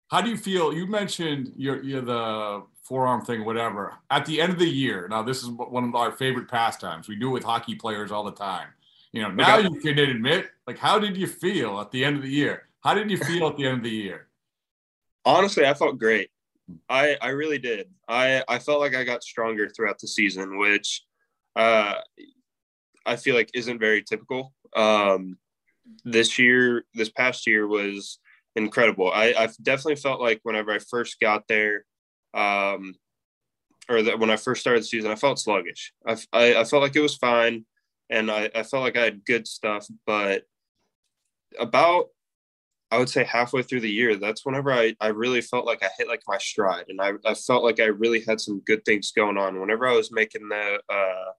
how 0.10 0.22
do 0.22 0.30
you 0.30 0.38
feel? 0.38 0.74
You 0.74 0.88
mentioned 0.88 1.52
your 1.58 1.84
you're 1.84 2.02
the 2.02 2.64
forearm 2.84 3.26
thing, 3.26 3.44
whatever. 3.44 3.96
At 4.10 4.26
the 4.26 4.40
end 4.40 4.54
of 4.54 4.60
the 4.60 4.70
year, 4.70 5.08
now 5.10 5.22
this 5.22 5.44
is 5.44 5.50
one 5.50 5.84
of 5.84 5.96
our 5.96 6.14
favorite 6.14 6.50
pastimes. 6.50 7.10
We 7.10 7.16
do 7.18 7.30
it 7.30 7.34
with 7.34 7.44
hockey 7.44 7.76
players 7.76 8.12
all 8.12 8.24
the 8.24 8.32
time. 8.32 8.68
You 9.12 9.24
know, 9.24 9.32
now 9.32 9.58
okay. 9.58 9.68
you 9.68 9.80
can 9.82 9.98
admit, 9.98 10.48
like, 10.68 10.78
how 10.78 11.00
did 11.00 11.18
you 11.18 11.28
feel 11.28 11.80
at 11.82 11.92
the 11.92 12.06
end 12.06 12.18
of 12.18 12.22
the 12.22 12.30
year? 12.30 12.68
How 12.82 12.94
did 12.94 13.10
you 13.10 13.18
feel 13.18 13.48
at 13.48 13.58
the 13.58 13.66
end 13.66 13.78
of 13.78 13.84
the 13.84 13.90
year? 13.90 14.28
Honestly, 15.26 15.66
I 15.66 15.74
felt 15.74 15.98
great. 15.98 16.30
I 16.88 17.18
I 17.22 17.30
really 17.30 17.58
did. 17.60 17.90
I 18.08 18.44
I 18.48 18.60
felt 18.60 18.80
like 18.80 18.96
I 18.96 19.04
got 19.04 19.24
stronger 19.24 19.68
throughout 19.68 20.00
the 20.00 20.08
season, 20.08 20.58
which 20.58 21.04
uh, 21.56 21.96
I 23.06 23.16
feel 23.16 23.36
like 23.36 23.52
isn't 23.54 23.80
very 23.80 24.04
typical. 24.04 24.54
Um, 24.76 25.38
this 26.04 26.40
year, 26.40 26.86
this 26.94 27.10
past 27.10 27.48
year 27.48 27.68
was 27.68 28.20
incredible. 28.56 29.12
I, 29.12 29.34
I 29.38 29.50
definitely 29.62 29.98
felt 29.98 30.22
like 30.22 30.40
whenever 30.44 30.72
I 30.72 30.80
first 30.80 31.20
got 31.20 31.48
there, 31.48 31.86
um, 32.34 32.96
or 33.88 34.02
that 34.02 34.20
when 34.20 34.32
I 34.32 34.36
first 34.36 34.62
started 34.62 34.82
the 34.82 34.88
season, 34.88 35.12
I 35.12 35.16
felt 35.16 35.40
sluggish. 35.40 35.94
I, 36.06 36.18
I, 36.34 36.56
I 36.56 36.64
felt 36.64 36.82
like 36.82 36.96
it 36.96 37.02
was 37.02 37.16
fine, 37.16 37.66
and 38.10 38.32
I, 38.32 38.50
I 38.56 38.64
felt 38.64 38.84
like 38.84 38.98
I 38.98 39.04
had 39.04 39.26
good 39.26 39.48
stuff. 39.48 39.88
But 40.06 40.44
about 41.60 42.08
I 42.92 42.98
would 42.98 43.10
say 43.10 43.24
halfway 43.24 43.64
through 43.64 43.82
the 43.82 43.92
year, 43.92 44.16
that's 44.16 44.46
whenever 44.46 44.72
I, 44.72 44.96
I 45.02 45.08
really 45.08 45.42
felt 45.42 45.66
like 45.66 45.84
I 45.84 45.90
hit 45.98 46.08
like 46.08 46.22
my 46.28 46.38
stride 46.38 46.86
and 46.88 47.02
I, 47.02 47.14
I 47.26 47.34
felt 47.34 47.64
like 47.64 47.80
I 47.80 47.86
really 47.86 48.24
had 48.26 48.40
some 48.40 48.62
good 48.66 48.86
things 48.86 49.12
going 49.12 49.38
on. 49.38 49.60
Whenever 49.60 49.88
I 49.88 49.94
was 49.94 50.12
making 50.12 50.48
the 50.50 50.80
uh, 50.90 51.32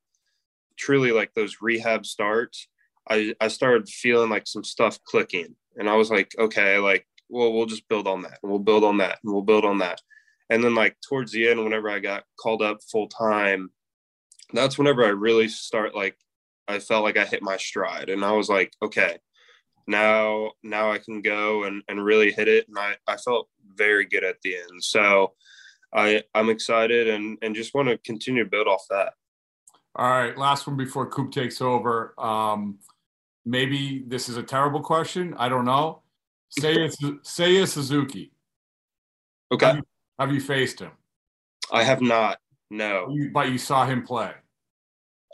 truly 0.76 1.12
like 1.12 1.32
those 1.34 1.56
rehab 1.60 2.06
starts, 2.06 2.68
I, 3.08 3.34
I 3.40 3.48
started 3.48 3.88
feeling 3.88 4.30
like 4.30 4.46
some 4.46 4.64
stuff 4.64 4.98
clicking. 5.04 5.54
And 5.76 5.88
I 5.88 5.94
was 5.94 6.10
like, 6.10 6.34
okay, 6.38 6.78
like, 6.78 7.06
well, 7.28 7.52
we'll 7.52 7.66
just 7.66 7.88
build 7.88 8.06
on 8.06 8.22
that 8.22 8.38
and 8.42 8.50
we'll 8.50 8.60
build 8.60 8.84
on 8.84 8.98
that 8.98 9.18
and 9.22 9.32
we'll 9.32 9.42
build 9.42 9.64
on 9.64 9.78
that. 9.78 10.00
And 10.48 10.62
then 10.62 10.74
like 10.74 10.96
towards 11.08 11.32
the 11.32 11.48
end, 11.48 11.62
whenever 11.62 11.90
I 11.90 11.98
got 11.98 12.24
called 12.40 12.62
up 12.62 12.78
full 12.90 13.08
time, 13.08 13.70
that's 14.52 14.78
whenever 14.78 15.04
I 15.04 15.08
really 15.08 15.48
start 15.48 15.94
like 15.94 16.16
I 16.68 16.78
felt 16.78 17.04
like 17.04 17.16
I 17.16 17.24
hit 17.24 17.42
my 17.42 17.56
stride 17.56 18.08
and 18.08 18.24
I 18.24 18.32
was 18.32 18.48
like, 18.48 18.72
okay, 18.82 19.18
now 19.86 20.52
now 20.62 20.92
I 20.92 20.98
can 20.98 21.20
go 21.20 21.64
and, 21.64 21.82
and 21.88 22.04
really 22.04 22.32
hit 22.32 22.48
it. 22.48 22.66
And 22.68 22.78
I, 22.78 22.96
I 23.06 23.16
felt 23.16 23.48
very 23.74 24.04
good 24.04 24.24
at 24.24 24.36
the 24.42 24.56
end. 24.56 24.82
So 24.82 25.34
I 25.94 26.22
I'm 26.34 26.50
excited 26.50 27.08
and 27.08 27.38
and 27.42 27.54
just 27.54 27.74
want 27.74 27.88
to 27.88 27.98
continue 27.98 28.44
to 28.44 28.50
build 28.50 28.68
off 28.68 28.84
that. 28.90 29.14
All 29.98 30.10
right, 30.10 30.36
last 30.36 30.66
one 30.66 30.76
before 30.76 31.06
Coop 31.06 31.32
takes 31.32 31.62
over. 31.62 32.14
Um, 32.18 32.78
maybe 33.46 34.04
this 34.06 34.28
is 34.28 34.36
a 34.36 34.42
terrible 34.42 34.80
question. 34.80 35.34
I 35.38 35.48
don't 35.48 35.64
know. 35.64 36.02
Seiya, 36.60 36.94
Seiya 37.24 37.66
Suzuki. 37.66 38.30
Okay. 39.50 39.66
Have 39.66 39.76
you, 39.76 39.82
have 40.18 40.34
you 40.34 40.40
faced 40.40 40.80
him? 40.80 40.90
I 41.72 41.82
have 41.82 42.02
not. 42.02 42.38
No. 42.70 43.08
You, 43.10 43.30
but 43.32 43.50
you 43.50 43.56
saw 43.56 43.86
him 43.86 44.02
play. 44.02 44.32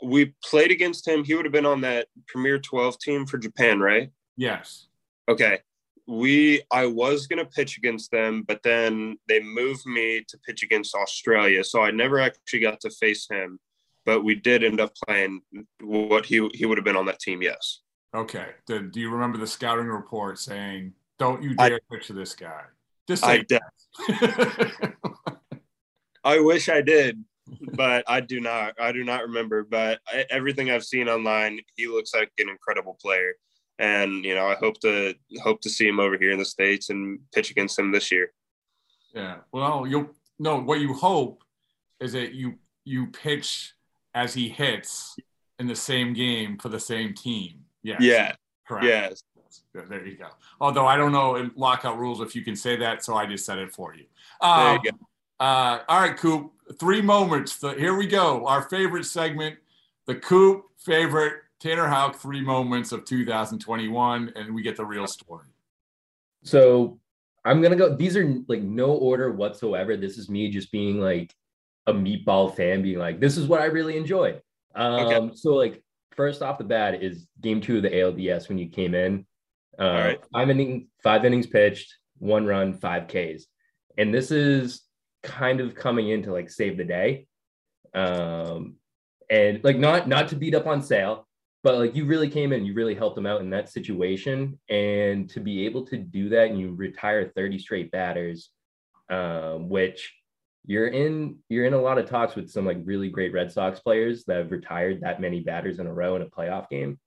We 0.01 0.33
played 0.43 0.71
against 0.71 1.07
him. 1.07 1.25
He 1.25 1.33
would 1.35 1.45
have 1.45 1.51
been 1.51 1.65
on 1.65 1.81
that 1.81 2.07
Premier 2.27 2.57
12 2.57 2.99
team 2.99 3.25
for 3.25 3.37
Japan, 3.37 3.81
right? 3.81 4.11
Yes. 4.37 4.87
Okay. 5.29 5.59
We 6.07 6.61
I 6.71 6.85
was 6.85 7.27
gonna 7.27 7.45
pitch 7.45 7.77
against 7.77 8.11
them, 8.11 8.43
but 8.45 8.61
then 8.63 9.17
they 9.29 9.39
moved 9.39 9.85
me 9.85 10.23
to 10.27 10.37
pitch 10.39 10.61
against 10.61 10.95
Australia. 10.95 11.63
So 11.63 11.81
I 11.81 11.91
never 11.91 12.19
actually 12.19 12.59
got 12.59 12.81
to 12.81 12.89
face 12.89 13.25
him. 13.29 13.57
But 14.05 14.23
we 14.23 14.35
did 14.35 14.63
end 14.63 14.81
up 14.81 14.93
playing 15.05 15.41
what 15.81 16.25
he 16.25 16.47
he 16.53 16.65
would 16.65 16.77
have 16.77 16.85
been 16.85 16.97
on 16.97 17.05
that 17.05 17.19
team, 17.19 17.41
yes. 17.41 17.81
Okay. 18.15 18.47
Do, 18.67 18.89
do 18.89 18.99
you 18.99 19.09
remember 19.09 19.37
the 19.37 19.47
scouting 19.47 19.87
report 19.87 20.37
saying, 20.39 20.93
"Don't 21.17 21.41
you 21.41 21.55
dare 21.55 21.75
I, 21.75 21.95
pitch 21.95 22.07
to 22.07 22.13
this 22.13 22.35
guy"? 22.35 22.63
Just 23.07 23.23
I, 23.25 23.43
I 26.23 26.39
wish 26.39 26.69
I 26.69 26.81
did, 26.81 27.23
but 27.73 28.03
I 28.07 28.21
do 28.21 28.39
not. 28.39 28.75
I 28.79 28.91
do 28.91 29.03
not 29.03 29.23
remember. 29.23 29.63
But 29.63 29.99
I, 30.07 30.25
everything 30.29 30.69
I've 30.69 30.85
seen 30.85 31.09
online, 31.09 31.59
he 31.75 31.87
looks 31.87 32.13
like 32.13 32.31
an 32.37 32.49
incredible 32.49 32.97
player, 33.01 33.33
and 33.79 34.23
you 34.23 34.35
know, 34.35 34.47
I 34.47 34.55
hope 34.55 34.79
to 34.81 35.15
hope 35.41 35.61
to 35.61 35.69
see 35.69 35.87
him 35.87 35.99
over 35.99 36.17
here 36.17 36.31
in 36.31 36.39
the 36.39 36.45
states 36.45 36.89
and 36.89 37.19
pitch 37.33 37.51
against 37.51 37.77
him 37.77 37.91
this 37.91 38.11
year. 38.11 38.31
Yeah. 39.13 39.37
Well, 39.51 39.87
you'll 39.87 40.09
no. 40.39 40.61
What 40.61 40.79
you 40.79 40.93
hope 40.93 41.43
is 41.99 42.13
that 42.13 42.33
you 42.33 42.59
you 42.85 43.07
pitch 43.07 43.73
as 44.13 44.33
he 44.33 44.49
hits 44.49 45.15
in 45.59 45.67
the 45.67 45.75
same 45.75 46.13
game 46.13 46.57
for 46.57 46.69
the 46.69 46.79
same 46.79 47.13
team. 47.13 47.65
Yes. 47.81 48.01
Yeah. 48.01 48.33
Correct. 48.67 48.85
Yes. 48.85 49.23
There 49.73 50.05
you 50.05 50.17
go. 50.17 50.27
Although 50.59 50.85
I 50.85 50.97
don't 50.97 51.11
know 51.11 51.35
in 51.35 51.51
lockout 51.55 51.97
rules 51.97 52.21
if 52.21 52.35
you 52.35 52.43
can 52.43 52.55
say 52.55 52.75
that, 52.77 53.03
so 53.03 53.15
I 53.15 53.25
just 53.25 53.45
said 53.45 53.59
it 53.59 53.71
for 53.71 53.95
you. 53.95 54.05
Um, 54.41 54.65
there 54.65 54.73
you 54.73 54.91
go. 54.91 54.97
Uh, 55.39 55.79
all 55.87 56.01
right, 56.01 56.17
Coop. 56.17 56.51
Three 56.79 57.01
moments. 57.01 57.59
here 57.61 57.95
we 57.95 58.07
go. 58.07 58.47
Our 58.47 58.63
favorite 58.63 59.05
segment, 59.05 59.57
the 60.07 60.15
Coop 60.15 60.65
favorite 60.77 61.41
Tanner 61.59 61.87
Houck 61.87 62.15
three 62.15 62.41
moments 62.41 62.91
of 62.91 63.05
2021, 63.05 64.33
and 64.35 64.53
we 64.53 64.61
get 64.61 64.75
the 64.75 64.85
real 64.85 65.07
story. 65.07 65.47
So 66.43 66.99
I'm 67.45 67.61
gonna 67.61 67.75
go. 67.75 67.95
These 67.95 68.17
are 68.17 68.35
like 68.47 68.61
no 68.61 68.91
order 68.91 69.31
whatsoever. 69.31 69.95
This 69.95 70.17
is 70.17 70.29
me 70.29 70.49
just 70.49 70.71
being 70.71 70.99
like 70.99 71.33
a 71.87 71.93
meatball 71.93 72.55
fan, 72.55 72.81
being 72.81 72.99
like, 72.99 73.19
this 73.19 73.37
is 73.37 73.47
what 73.47 73.61
I 73.61 73.65
really 73.65 73.97
enjoy. 73.97 74.39
Um, 74.75 74.93
okay. 75.05 75.35
So 75.35 75.53
like 75.53 75.83
first 76.15 76.41
off 76.41 76.57
the 76.57 76.63
bat 76.63 77.03
is 77.03 77.27
game 77.41 77.61
two 77.61 77.77
of 77.77 77.83
the 77.83 77.89
ALDS 77.89 78.49
when 78.49 78.57
you 78.57 78.69
came 78.69 78.95
in. 78.95 79.25
Uh, 79.79 79.83
All 79.83 79.93
right. 79.93 80.19
Five 80.31 80.49
inning, 80.49 80.87
five 81.01 81.25
innings 81.25 81.47
pitched, 81.47 81.95
one 82.19 82.45
run, 82.45 82.73
five 82.73 83.07
Ks, 83.07 83.45
and 83.97 84.13
this 84.13 84.31
is 84.31 84.81
kind 85.23 85.61
of 85.61 85.75
coming 85.75 86.09
in 86.09 86.23
to 86.23 86.31
like 86.31 86.49
save 86.49 86.77
the 86.77 86.83
day. 86.83 87.27
Um, 87.93 88.75
and 89.29 89.63
like 89.63 89.77
not 89.77 90.07
not 90.07 90.27
to 90.29 90.35
beat 90.35 90.55
up 90.55 90.67
on 90.67 90.81
Sale, 90.81 91.27
but 91.63 91.77
like 91.77 91.95
you 91.95 92.05
really 92.05 92.29
came 92.29 92.53
in, 92.53 92.65
you 92.65 92.73
really 92.73 92.95
helped 92.95 93.15
them 93.15 93.25
out 93.25 93.41
in 93.41 93.49
that 93.51 93.69
situation, 93.69 94.59
and 94.69 95.29
to 95.29 95.39
be 95.39 95.65
able 95.65 95.85
to 95.87 95.97
do 95.97 96.29
that 96.29 96.49
and 96.49 96.59
you 96.59 96.73
retire 96.73 97.31
30 97.35 97.57
straight 97.57 97.91
batters, 97.91 98.49
um, 99.09 99.69
which 99.69 100.13
you're 100.65 100.87
in 100.87 101.37
you're 101.49 101.65
in 101.65 101.73
a 101.73 101.81
lot 101.81 101.97
of 101.97 102.09
talks 102.09 102.35
with 102.35 102.49
some 102.49 102.65
like 102.65 102.77
really 102.83 103.09
great 103.09 103.33
Red 103.33 103.51
Sox 103.51 103.79
players 103.79 104.23
that 104.25 104.37
have 104.37 104.51
retired 104.51 105.01
that 105.01 105.21
many 105.21 105.41
batters 105.41 105.79
in 105.79 105.87
a 105.87 105.93
row 105.93 106.15
in 106.15 106.21
a 106.21 106.27
playoff 106.27 106.69
game. 106.69 106.99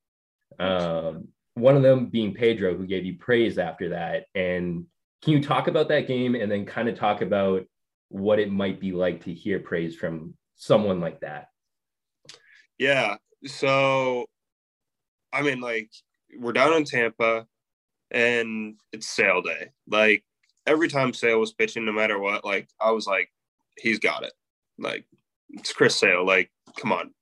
Um, 0.59 1.29
one 1.55 1.77
of 1.77 1.83
them 1.83 2.07
being 2.07 2.35
Pedro, 2.35 2.77
who 2.77 2.87
gave 2.87 3.05
you 3.05 3.16
praise 3.16 3.59
after 3.59 3.90
that. 3.90 4.27
And 4.35 4.87
can 5.23 5.33
you 5.33 5.42
talk 5.42 5.69
about 5.69 5.88
that 5.88 6.07
game 6.07 6.35
and 6.35 6.53
then 6.53 6.66
kind 6.66 6.88
of 6.88 6.99
talk 6.99 7.23
about 7.23 7.64
what 8.09 8.38
it 8.38 8.51
might 8.51 8.81
be 8.81 8.92
like 8.92 9.25
to 9.25 9.33
hear 9.33 9.59
praise 9.59 9.97
from 9.97 10.35
someone 10.57 11.01
like 11.01 11.21
that. 11.21 11.49
Yeah. 12.79 13.16
So, 13.45 14.27
I 15.33 15.42
mean, 15.42 15.61
like, 15.61 15.90
we're 16.38 16.53
down 16.53 16.75
in 16.75 16.85
Tampa 16.85 17.47
and 18.11 18.77
it's 18.92 19.09
sale 19.09 19.42
day. 19.42 19.71
Like, 19.88 20.25
every 20.66 20.88
time 20.88 21.12
Sale 21.12 21.40
was 21.40 21.53
pitching, 21.53 21.85
no 21.85 21.92
matter 21.92 22.19
what, 22.19 22.45
like, 22.45 22.69
I 22.81 22.90
was 22.90 23.07
like, 23.07 23.31
he's 23.79 23.99
got 23.99 24.25
it. 24.25 24.33
Like, 24.79 25.05
it's 25.51 25.73
Chris 25.73 25.97
Sale. 25.97 26.25
Like, 26.25 26.51
come 26.79 26.93
on. 26.93 27.12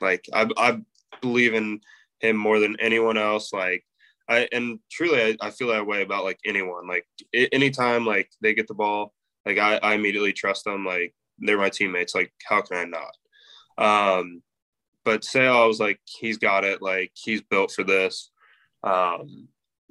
Like, 0.00 0.24
I, 0.32 0.48
I 0.56 0.80
believe 1.20 1.54
in 1.54 1.80
him 2.20 2.36
more 2.36 2.58
than 2.58 2.76
anyone 2.80 3.18
else. 3.18 3.52
Like, 3.52 3.84
I, 4.28 4.48
and 4.52 4.78
truly, 4.90 5.22
I, 5.22 5.46
I 5.46 5.50
feel 5.50 5.68
that 5.68 5.86
way 5.86 6.02
about 6.02 6.24
like 6.24 6.38
anyone. 6.46 6.86
Like, 6.86 7.06
anytime, 7.34 8.06
like, 8.06 8.30
they 8.40 8.54
get 8.54 8.68
the 8.68 8.74
ball, 8.74 9.12
like 9.46 9.58
I, 9.58 9.76
I 9.76 9.94
immediately 9.94 10.32
trust 10.32 10.64
them. 10.64 10.84
Like 10.84 11.14
they're 11.38 11.58
my 11.58 11.70
teammates. 11.70 12.14
Like 12.14 12.32
how 12.44 12.62
can 12.62 12.76
I 12.76 12.84
not? 13.78 14.18
Um, 14.18 14.42
but 15.04 15.24
Sale, 15.24 15.56
I 15.56 15.66
was 15.66 15.80
like, 15.80 16.00
he's 16.04 16.38
got 16.38 16.64
it. 16.64 16.82
Like 16.82 17.12
he's 17.14 17.42
built 17.42 17.72
for 17.72 17.84
this. 17.84 18.30
Um, 18.82 19.48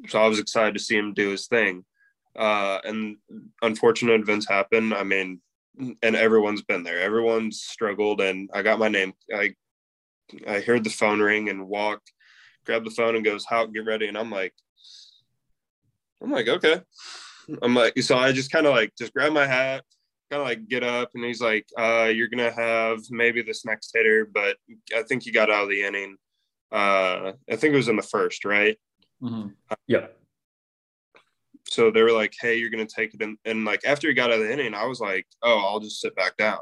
so 0.07 0.21
I 0.21 0.27
was 0.27 0.39
excited 0.39 0.75
to 0.75 0.79
see 0.79 0.95
him 0.95 1.13
do 1.13 1.29
his 1.29 1.47
thing. 1.47 1.83
Uh, 2.37 2.79
and 2.83 3.17
unfortunate 3.61 4.21
events 4.21 4.47
happen. 4.47 4.93
I 4.93 5.03
mean, 5.03 5.41
and 5.79 6.15
everyone's 6.15 6.61
been 6.61 6.83
there. 6.83 6.99
Everyone's 6.99 7.61
struggled, 7.61 8.21
and 8.21 8.49
I 8.53 8.61
got 8.61 8.79
my 8.79 8.89
name. 8.89 9.13
I 9.33 9.53
I 10.47 10.59
heard 10.59 10.83
the 10.83 10.89
phone 10.89 11.19
ring 11.19 11.49
and 11.49 11.67
walk, 11.67 12.01
grab 12.65 12.83
the 12.83 12.91
phone 12.91 13.15
and 13.15 13.25
goes, 13.25 13.45
"How 13.45 13.65
get 13.65 13.85
ready?" 13.85 14.07
And 14.07 14.17
I'm 14.17 14.31
like, 14.31 14.53
I'm 16.21 16.31
like, 16.31 16.47
okay. 16.47 16.81
I'm 17.61 17.73
like, 17.73 17.97
so 17.99 18.17
I 18.17 18.31
just 18.31 18.51
kind 18.51 18.67
of 18.67 18.73
like 18.73 18.93
just 18.97 19.13
grab 19.13 19.33
my 19.33 19.47
hat, 19.47 19.83
kind 20.29 20.41
of 20.41 20.47
like 20.47 20.67
get 20.67 20.83
up, 20.83 21.11
and 21.15 21.23
he's 21.23 21.41
like, 21.41 21.65
uh, 21.77 22.11
"You're 22.13 22.27
gonna 22.27 22.51
have 22.51 22.99
maybe 23.09 23.41
this 23.41 23.65
next 23.65 23.91
hitter, 23.93 24.25
but 24.31 24.57
I 24.95 25.03
think 25.03 25.23
he 25.23 25.31
got 25.31 25.49
out 25.49 25.63
of 25.63 25.69
the 25.69 25.83
inning. 25.83 26.17
Uh, 26.71 27.33
I 27.49 27.55
think 27.55 27.73
it 27.73 27.77
was 27.77 27.87
in 27.87 27.95
the 27.95 28.03
first, 28.03 28.45
right? 28.45 28.77
Mm-hmm. 29.21 29.49
Yeah. 29.87 30.07
So 31.69 31.91
they 31.91 32.01
were 32.01 32.11
like, 32.11 32.33
"Hey, 32.39 32.57
you're 32.57 32.69
gonna 32.69 32.85
take 32.85 33.13
it," 33.13 33.21
in. 33.21 33.37
and 33.45 33.65
like 33.65 33.85
after 33.85 34.07
he 34.07 34.13
got 34.13 34.31
out 34.31 34.39
of 34.39 34.47
the 34.47 34.51
inning, 34.51 34.73
I 34.73 34.85
was 34.85 34.99
like, 34.99 35.27
"Oh, 35.41 35.59
I'll 35.59 35.79
just 35.79 36.01
sit 36.01 36.15
back 36.15 36.37
down," 36.37 36.59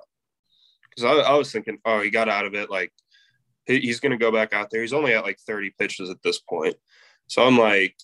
because 0.89 1.05
I, 1.05 1.31
I 1.31 1.35
was 1.35 1.51
thinking, 1.51 1.79
"Oh, 1.85 2.01
he 2.01 2.09
got 2.09 2.29
out 2.29 2.45
of 2.45 2.53
it. 2.55 2.69
Like 2.69 2.91
he, 3.65 3.79
he's 3.79 3.99
gonna 3.99 4.17
go 4.17 4.31
back 4.31 4.53
out 4.53 4.69
there. 4.69 4.81
He's 4.81 4.93
only 4.93 5.13
at 5.13 5.23
like 5.23 5.39
30 5.39 5.71
pitches 5.79 6.09
at 6.09 6.21
this 6.23 6.39
point." 6.39 6.75
So 7.27 7.43
I'm 7.45 7.57
like, 7.57 7.95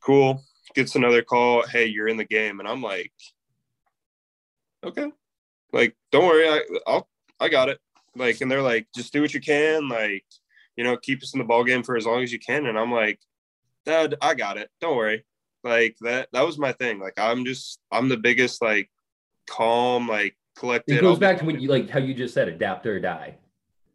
"Cool." 0.00 0.44
gets 0.74 0.96
another 0.96 1.22
call, 1.22 1.66
hey, 1.66 1.86
you're 1.86 2.08
in 2.08 2.16
the 2.16 2.24
game. 2.24 2.60
And 2.60 2.68
I'm 2.68 2.82
like, 2.82 3.12
okay. 4.84 5.10
Like, 5.72 5.96
don't 6.12 6.26
worry, 6.26 6.48
I 6.48 6.60
I'll 6.86 7.08
I 7.40 7.48
got 7.48 7.68
it. 7.68 7.78
Like, 8.16 8.40
and 8.40 8.50
they're 8.50 8.62
like, 8.62 8.86
just 8.94 9.12
do 9.12 9.22
what 9.22 9.34
you 9.34 9.40
can, 9.40 9.88
like, 9.88 10.24
you 10.76 10.84
know, 10.84 10.96
keep 10.96 11.22
us 11.22 11.34
in 11.34 11.38
the 11.38 11.44
ball 11.44 11.64
game 11.64 11.82
for 11.82 11.96
as 11.96 12.06
long 12.06 12.22
as 12.22 12.32
you 12.32 12.38
can. 12.38 12.66
And 12.66 12.78
I'm 12.78 12.92
like, 12.92 13.18
Dad, 13.84 14.14
I 14.20 14.34
got 14.34 14.56
it. 14.56 14.70
Don't 14.80 14.96
worry. 14.96 15.24
Like 15.64 15.96
that 16.02 16.28
that 16.32 16.46
was 16.46 16.58
my 16.58 16.72
thing. 16.72 17.00
Like 17.00 17.14
I'm 17.18 17.44
just 17.44 17.80
I'm 17.90 18.08
the 18.08 18.16
biggest 18.16 18.62
like 18.62 18.90
calm, 19.48 20.06
like 20.06 20.36
collected. 20.56 20.98
It 20.98 21.00
goes 21.00 21.18
back 21.18 21.38
to 21.38 21.44
when 21.44 21.58
you 21.58 21.68
like 21.68 21.90
how 21.90 21.98
you 21.98 22.14
just 22.14 22.34
said 22.34 22.48
adapt 22.48 22.86
or 22.86 23.00
die. 23.00 23.38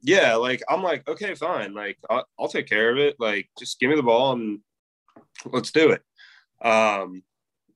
Yeah, 0.01 0.35
like 0.35 0.61
I'm 0.67 0.81
like, 0.81 1.07
okay, 1.07 1.35
fine. 1.35 1.73
Like 1.73 1.97
I'll, 2.09 2.25
I'll 2.39 2.47
take 2.47 2.67
care 2.67 2.91
of 2.91 2.97
it. 2.97 3.17
Like 3.19 3.49
just 3.57 3.79
give 3.79 3.89
me 3.89 3.95
the 3.95 4.03
ball 4.03 4.33
and 4.33 4.59
let's 5.45 5.71
do 5.71 5.91
it 5.91 6.01
um, 6.61 7.23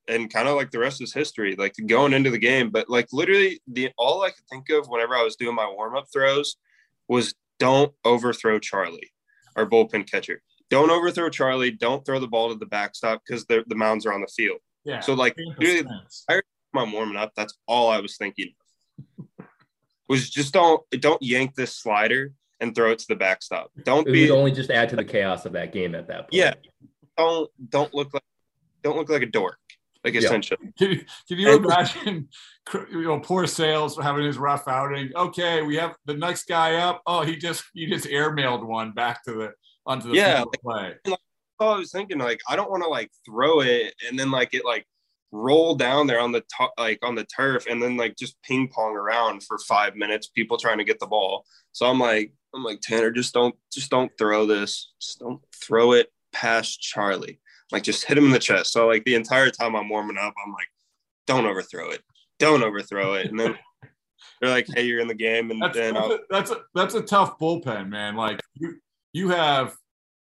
and 0.07 0.31
kind 0.31 0.47
of 0.47 0.55
like 0.55 0.71
the 0.71 0.79
rest 0.79 1.01
is 1.01 1.13
history, 1.13 1.55
like 1.55 1.73
going 1.85 2.13
into 2.13 2.29
the 2.29 2.37
game. 2.37 2.69
But 2.69 2.89
like 2.89 3.07
literally, 3.11 3.61
the 3.67 3.91
all 3.97 4.23
I 4.23 4.29
could 4.29 4.45
think 4.49 4.69
of 4.69 4.87
whenever 4.87 5.15
I 5.15 5.23
was 5.23 5.35
doing 5.35 5.55
my 5.55 5.67
warm 5.69 5.95
up 5.95 6.07
throws 6.11 6.57
was 7.07 7.33
don't 7.59 7.93
overthrow 8.03 8.59
Charlie, 8.59 9.11
our 9.55 9.65
bullpen 9.65 10.09
catcher. 10.09 10.41
Don't 10.69 10.89
overthrow 10.89 11.29
Charlie. 11.29 11.71
Don't 11.71 12.05
throw 12.05 12.19
the 12.19 12.27
ball 12.27 12.49
to 12.49 12.55
the 12.55 12.65
backstop 12.65 13.21
because 13.25 13.45
the 13.45 13.63
the 13.67 13.75
mounds 13.75 14.05
are 14.05 14.13
on 14.13 14.21
the 14.21 14.27
field. 14.27 14.59
Yeah. 14.85 14.99
So 15.01 15.13
like, 15.13 15.35
literally, 15.57 15.85
I'm 16.75 16.91
warming 16.91 17.15
up. 17.17 17.31
That's 17.35 17.57
all 17.67 17.89
I 17.89 17.99
was 17.99 18.17
thinking. 18.17 18.53
was 20.09 20.29
just 20.29 20.53
don't 20.53 20.81
don't 20.99 21.21
yank 21.21 21.55
this 21.55 21.75
slider 21.75 22.31
and 22.59 22.75
throw 22.75 22.91
it 22.91 22.99
to 22.99 23.05
the 23.07 23.15
backstop. 23.15 23.71
Don't 23.83 24.07
It 24.07 24.11
be 24.11 24.29
would 24.29 24.37
only 24.37 24.51
just 24.51 24.69
add 24.69 24.89
to 24.89 24.95
the 24.95 25.03
chaos 25.05 25.45
of 25.45 25.53
that 25.53 25.73
game 25.73 25.95
at 25.95 26.07
that 26.07 26.21
point. 26.23 26.33
Yeah. 26.33 26.53
don't 27.17 27.49
don't 27.69 27.93
look 27.93 28.13
like 28.13 28.23
don't 28.83 28.97
look 28.97 29.09
like 29.09 29.21
a 29.21 29.27
dork. 29.27 29.57
Like 30.03 30.13
Yeah. 30.15 30.21
essentially. 30.21 30.59
Can, 30.77 31.05
can 31.29 31.39
you 31.39 31.55
And- 31.55 31.65
imagine, 31.65 32.27
you 32.91 33.03
know, 33.03 33.19
poor 33.21 33.47
sales 33.47 33.97
having 33.97 34.25
his 34.25 34.37
rough 34.37 34.67
outing? 34.67 35.11
Okay, 35.15 35.61
we 35.61 35.77
have 35.77 35.95
the 36.05 36.13
next 36.13 36.43
guy 36.47 36.75
up. 36.75 37.01
Oh, 37.05 37.21
he 37.21 37.37
just 37.37 37.63
he 37.73 37.85
just 37.87 38.05
airmailed 38.07 38.65
one 38.65 38.91
back 38.91 39.23
to 39.23 39.31
the 39.33 39.53
onto 39.85 40.09
the 40.09 40.15
Yeah, 40.15 40.43
play. 40.61 40.95
Oh, 41.59 41.69
I 41.69 41.77
was 41.77 41.91
thinking 41.91 42.17
like 42.17 42.39
I 42.47 42.55
don't 42.55 42.69
want 42.69 42.83
to 42.83 42.89
like 42.89 43.11
throw 43.25 43.61
it 43.61 43.93
and 44.07 44.19
then 44.19 44.31
like 44.31 44.53
it 44.53 44.65
like 44.65 44.85
roll 45.31 45.75
down 45.75 46.05
there 46.05 46.19
on 46.19 46.31
the 46.31 46.43
top 46.55 46.73
like 46.77 46.99
on 47.03 47.15
the 47.15 47.23
turf 47.23 47.65
and 47.67 47.81
then 47.81 47.97
like 47.97 48.15
just 48.15 48.41
ping 48.43 48.67
pong 48.67 48.95
around 48.95 49.43
for 49.43 49.57
five 49.59 49.95
minutes, 49.95 50.27
people 50.27 50.57
trying 50.57 50.77
to 50.77 50.83
get 50.83 50.99
the 50.99 51.07
ball. 51.07 51.45
So 51.71 51.87
I'm 51.87 51.99
like, 51.99 52.33
I'm 52.53 52.63
like, 52.63 52.81
Tanner, 52.81 53.11
just 53.11 53.33
don't 53.33 53.55
just 53.71 53.89
don't 53.89 54.11
throw 54.17 54.45
this. 54.45 54.93
Just 55.01 55.19
don't 55.19 55.41
throw 55.55 55.93
it 55.93 56.11
past 56.31 56.81
Charlie. 56.81 57.39
Like 57.71 57.83
just 57.83 58.05
hit 58.05 58.17
him 58.17 58.25
in 58.25 58.31
the 58.31 58.39
chest. 58.39 58.71
So 58.71 58.87
like 58.87 59.03
the 59.05 59.15
entire 59.15 59.49
time 59.49 59.75
I'm 59.75 59.89
warming 59.89 60.17
up, 60.17 60.33
I'm 60.45 60.53
like, 60.53 60.67
don't 61.25 61.45
overthrow 61.45 61.89
it. 61.89 62.01
Don't 62.39 62.63
overthrow 62.63 63.13
it. 63.13 63.27
And 63.27 63.39
then 63.39 63.57
they're 64.41 64.51
like, 64.51 64.67
hey, 64.73 64.83
you're 64.83 64.99
in 64.99 65.07
the 65.07 65.15
game. 65.15 65.49
And 65.49 65.61
That's 65.61 65.75
then 65.75 65.95
that's 65.95 66.09
a, 66.09 66.19
that's 66.29 66.51
a 66.51 66.61
that's 66.75 66.93
a 66.95 67.01
tough 67.01 67.39
bullpen, 67.39 67.89
man. 67.89 68.15
Like 68.15 68.39
you 68.55 68.75
you 69.13 69.29
have, 69.29 69.75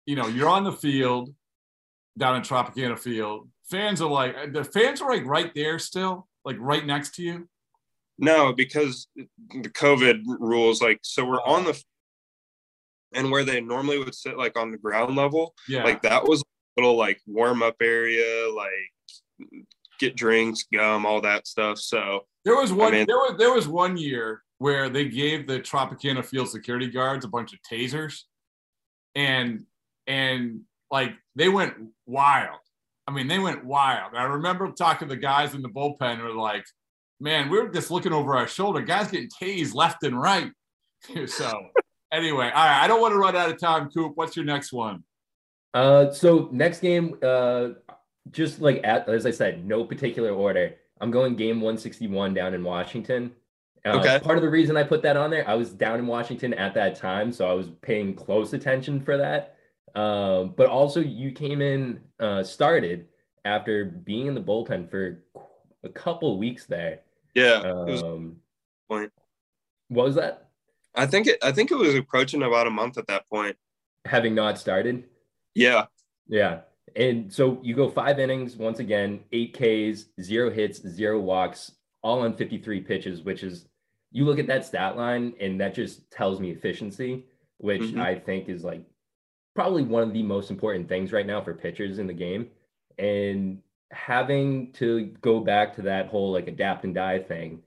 you 0.05 0.15
know, 0.15 0.27
you're 0.27 0.49
on 0.49 0.63
the 0.63 0.71
field 0.71 1.33
down 2.17 2.35
in 2.35 2.41
Tropicana 2.41 2.99
Field. 2.99 3.49
Fans 3.69 4.01
are 4.01 4.09
like 4.09 4.35
uh, 4.37 4.47
the 4.51 4.63
fans 4.63 5.01
are 5.01 5.09
like 5.11 5.25
right 5.25 5.51
there 5.55 5.79
still, 5.79 6.27
like 6.45 6.57
right 6.59 6.85
next 6.85 7.15
to 7.15 7.23
you. 7.23 7.47
No, 8.19 8.53
because 8.53 9.07
the 9.15 9.69
COVID 9.69 10.21
rules, 10.39 10.81
like, 10.81 10.99
so 11.01 11.25
we're 11.25 11.41
on 11.41 11.63
the, 11.63 11.81
and 13.13 13.31
where 13.31 13.43
they 13.43 13.61
normally 13.61 13.97
would 13.97 14.13
sit, 14.13 14.37
like 14.37 14.59
on 14.59 14.71
the 14.71 14.77
ground 14.77 15.15
level, 15.15 15.55
Yeah. 15.67 15.83
like 15.83 16.03
that 16.03 16.27
was 16.27 16.41
a 16.41 16.81
little 16.81 16.95
like 16.97 17.19
warm 17.25 17.63
up 17.63 17.77
area, 17.81 18.47
like 18.53 19.49
get 19.99 20.15
drinks, 20.15 20.65
gum, 20.71 21.05
all 21.05 21.21
that 21.21 21.47
stuff. 21.47 21.79
So 21.79 22.21
There 22.45 22.55
was 22.57 22.71
one. 22.73 22.91
mean- 22.91 23.07
there 23.07 23.17
was 23.17 23.35
there 23.39 23.53
was 23.53 23.67
one 23.67 23.97
year 23.97 24.43
where 24.59 24.89
they 24.89 25.05
gave 25.05 25.47
the 25.47 25.59
Tropicana 25.59 26.23
Field 26.23 26.49
security 26.49 26.87
guards 26.87 27.25
a 27.25 27.27
bunch 27.29 27.53
of 27.53 27.59
tasers, 27.71 28.23
and 29.15 29.65
and 30.07 30.61
like 30.89 31.13
they 31.35 31.49
went 31.49 31.73
wild. 32.05 32.59
I 33.07 33.11
mean, 33.11 33.27
they 33.27 33.39
went 33.39 33.65
wild. 33.65 34.13
I 34.15 34.23
remember 34.23 34.71
talking 34.71 35.07
to 35.07 35.15
the 35.15 35.19
guys 35.21 35.53
in 35.53 35.61
the 35.61 35.69
bullpen 35.69 36.17
who 36.17 36.23
were 36.23 36.33
like, 36.33 36.65
"Man, 37.19 37.49
we 37.49 37.59
were 37.59 37.69
just 37.69 37.91
looking 37.91 38.13
over 38.13 38.35
our 38.35 38.47
shoulder. 38.47 38.81
Guys 38.81 39.11
getting 39.11 39.29
tased 39.29 39.73
left 39.73 40.03
and 40.03 40.19
right." 40.19 40.51
so 41.27 41.51
anyway, 42.11 42.45
all 42.45 42.65
right. 42.65 42.83
I 42.83 42.87
don't 42.87 43.01
want 43.01 43.13
to 43.13 43.17
run 43.17 43.35
out 43.35 43.49
of 43.49 43.59
time, 43.59 43.89
Coop. 43.89 44.13
What's 44.15 44.35
your 44.35 44.45
next 44.45 44.71
one? 44.71 45.03
Uh, 45.73 46.11
so 46.11 46.49
next 46.51 46.81
game, 46.81 47.17
uh, 47.23 47.69
just 48.31 48.61
like 48.61 48.81
at, 48.83 49.07
as 49.07 49.25
I 49.25 49.31
said, 49.31 49.65
no 49.65 49.83
particular 49.83 50.31
order. 50.31 50.75
I'm 50.99 51.11
going 51.11 51.35
game 51.35 51.61
161 51.61 52.33
down 52.33 52.53
in 52.53 52.63
Washington. 52.63 53.31
Uh, 53.85 53.97
Okay. 53.97 54.19
Part 54.19 54.37
of 54.37 54.43
the 54.43 54.49
reason 54.49 54.77
I 54.77 54.83
put 54.83 55.01
that 55.03 55.17
on 55.17 55.29
there, 55.31 55.47
I 55.47 55.55
was 55.55 55.71
down 55.71 55.99
in 55.99 56.07
Washington 56.07 56.53
at 56.53 56.73
that 56.75 56.95
time, 56.95 57.31
so 57.31 57.49
I 57.49 57.53
was 57.53 57.69
paying 57.81 58.13
close 58.13 58.53
attention 58.53 59.01
for 59.01 59.17
that. 59.17 59.55
Um, 59.95 60.53
but 60.55 60.67
also, 60.67 60.99
you 60.99 61.31
came 61.31 61.61
in, 61.61 61.99
uh, 62.19 62.43
started 62.43 63.07
after 63.43 63.85
being 63.85 64.27
in 64.27 64.35
the 64.35 64.41
bullpen 64.41 64.89
for 64.89 65.23
a 65.83 65.89
couple 65.89 66.37
weeks 66.37 66.65
there. 66.65 66.99
yeah, 67.33 67.71
was, 67.71 68.03
Um, 68.03 68.37
point. 68.89 69.11
what 69.87 70.05
was 70.05 70.15
that? 70.15 70.49
I 70.95 71.05
think 71.05 71.27
it, 71.27 71.39
I 71.41 71.51
think 71.51 71.71
it 71.71 71.75
was 71.75 71.95
approaching 71.95 72.43
about 72.43 72.67
a 72.67 72.69
month 72.69 72.97
at 72.97 73.07
that 73.07 73.27
point. 73.27 73.57
Having 74.05 74.35
not 74.35 74.59
started. 74.59 75.05
Yeah, 75.55 75.85
Yeah. 76.27 76.61
And 76.95 77.31
so 77.33 77.57
you 77.63 77.73
go 77.73 77.89
five 77.89 78.19
innings 78.19 78.57
once 78.57 78.79
again, 78.79 79.21
eight 79.31 79.53
Ks, 79.53 80.07
zero 80.21 80.49
hits, 80.49 80.85
zero 80.85 81.19
walks, 81.21 81.71
all 82.03 82.19
on 82.21 82.35
53 82.35 82.81
pitches, 82.81 83.21
which 83.21 83.43
is 83.43 83.67
you 84.11 84.25
look 84.25 84.39
at 84.39 84.47
that 84.47 84.65
stat 84.65 84.97
line 84.97 85.33
and 85.39 85.59
that 85.61 85.73
just 85.73 86.09
tells 86.11 86.39
me 86.39 86.51
efficiency, 86.51 87.25
which 87.57 87.81
Mhm. 87.81 87.99
I 87.99 88.15
think 88.19 88.49
is 88.49 88.63
like 88.63 88.83
probably 89.55 89.83
one 89.83 90.03
of 90.03 90.13
the 90.13 90.23
most 90.23 90.51
important 90.51 90.87
things 90.87 91.11
right 91.13 91.25
now 91.25 91.41
for 91.41 91.53
pitchers 91.53 91.99
in 91.99 92.07
the 92.07 92.13
game. 92.13 92.49
And 92.97 93.61
having 93.91 94.71
to 94.73 95.05
go 95.21 95.39
back 95.39 95.75
to 95.75 95.81
that 95.83 96.07
whole 96.07 96.31
like 96.31 96.47
adapt 96.47 96.83
and 96.83 96.95
die 96.95 97.19
thing, 97.19 97.63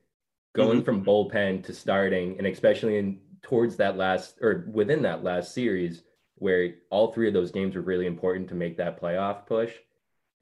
going 0.55 0.81
Mhm. 0.81 0.85
from 0.85 1.05
bullpen 1.05 1.63
to 1.65 1.73
starting, 1.73 2.39
and 2.39 2.47
especially 2.47 2.99
in 2.99 3.21
towards 3.43 3.77
that 3.77 3.97
last 3.97 4.39
or 4.41 4.67
within 4.73 5.03
that 5.03 5.23
last 5.23 5.53
series 5.53 6.03
where 6.37 6.75
all 6.91 7.13
three 7.13 7.29
of 7.29 7.35
those 7.35 7.51
games 7.51 7.75
were 7.75 7.83
really 7.83 8.07
important 8.07 8.49
to 8.49 8.55
make 8.55 8.77
that 8.77 9.01
playoff 9.01 9.47
push. 9.47 9.79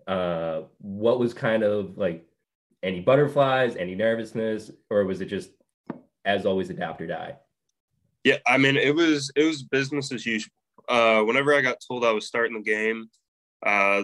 Uh, 0.06 0.62
what 0.78 1.18
was 1.18 1.34
kind 1.34 1.62
of 1.62 1.98
like 1.98 2.24
any 2.82 3.00
butterflies, 3.00 3.76
any 3.76 3.94
nervousness, 3.94 4.70
or 4.90 5.04
was 5.04 5.20
it 5.20 5.26
just 5.26 5.50
as 6.24 6.46
always 6.46 6.70
adapt 6.70 7.00
or 7.00 7.06
die? 7.06 7.36
Yeah, 8.24 8.38
I 8.46 8.56
mean, 8.56 8.76
it 8.76 8.94
was 8.94 9.30
it 9.34 9.44
was 9.44 9.62
business 9.62 10.12
as 10.12 10.24
usual. 10.24 10.52
Uh, 10.88 11.22
whenever 11.22 11.54
I 11.54 11.60
got 11.60 11.78
told 11.86 12.04
I 12.04 12.12
was 12.12 12.26
starting 12.26 12.54
the 12.54 12.62
game, 12.62 13.08
uh, 13.64 14.02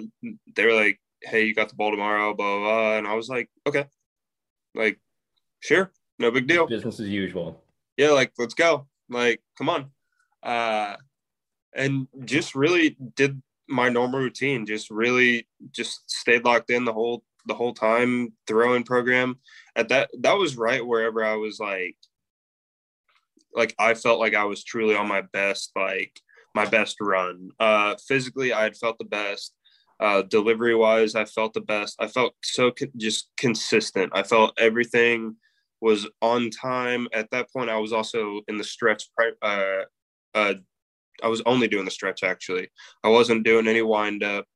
they 0.57 0.67
were 0.67 0.75
like, 0.75 1.01
"Hey, 1.23 1.45
you 1.45 1.55
got 1.55 1.69
the 1.69 1.77
ball 1.77 1.91
tomorrow," 1.91 2.35
blah 2.35 2.59
blah, 2.59 2.65
blah. 2.65 2.99
and 2.99 3.07
I 3.07 3.15
was 3.15 3.29
like, 3.29 3.49
"Okay, 3.67 3.85
like, 4.75 4.99
sure, 5.61 5.93
no 6.19 6.31
big 6.31 6.49
deal." 6.49 6.67
Business 6.67 6.99
as 7.01 7.09
usual. 7.09 7.63
Yeah, 7.97 8.11
like, 8.11 8.33
let's 8.39 8.55
go. 8.55 8.89
Like, 9.09 9.41
come 9.57 9.69
on, 9.69 9.91
uh, 10.43 10.97
and 11.75 12.09
just 12.25 12.55
really 12.55 12.97
did 13.15 13.41
my 13.69 13.89
normal 13.89 14.21
routine. 14.21 14.67
Just 14.67 14.91
really 14.91 15.47
just 15.71 16.11
stayed 16.11 16.45
locked 16.45 16.71
in 16.71 16.85
the 16.85 16.93
whole 16.93 17.23
the 17.47 17.55
whole 17.55 17.73
time 17.73 18.33
throwing 18.49 18.83
program. 18.83 19.39
At 19.77 19.89
that, 19.91 20.11
that 20.21 20.37
was 20.37 20.57
right 20.57 20.85
wherever 20.85 21.25
I 21.25 21.37
was 21.37 21.61
like 21.61 21.97
like 23.59 23.75
I 23.79 23.95
felt 23.95 24.21
like 24.21 24.35
I 24.35 24.45
was 24.45 24.65
truly 24.65 24.95
on 24.95 25.09
my 25.09 25.23
best, 25.33 25.73
like 25.77 26.19
my 26.55 26.65
best 26.65 26.97
run. 27.01 27.51
Uh, 27.59 27.97
physically, 28.07 28.53
I 28.53 28.63
had 28.63 28.77
felt 28.77 28.99
the 28.99 29.05
best. 29.05 29.53
Uh, 30.01 30.23
delivery 30.23 30.77
wise, 30.77 31.17
I 31.17 31.25
felt 31.25 31.55
the 31.55 31.61
best. 31.61 31.97
I 31.99 32.07
felt 32.07 32.35
so 32.45 32.71
co- 32.71 32.87
just 32.97 33.31
consistent. 33.37 34.13
I 34.15 34.23
felt 34.23 34.57
everything 34.57 35.35
was 35.81 36.07
on 36.23 36.51
time. 36.51 37.09
At 37.13 37.31
that 37.33 37.53
point, 37.53 37.69
I 37.69 37.79
was 37.79 37.93
also 37.93 38.43
in 38.47 38.59
the 38.59 38.65
stretch. 38.65 39.11
Uh, 39.43 39.83
uh, 40.35 40.55
I 41.21 41.27
was 41.27 41.43
only 41.45 41.67
doing 41.67 41.85
the 41.85 41.91
stretch 41.91 42.23
actually. 42.23 42.69
I 43.03 43.09
wasn't 43.09 43.45
doing 43.45 43.67
any 43.67 43.83
wind 43.83 44.23
up. 44.23 44.47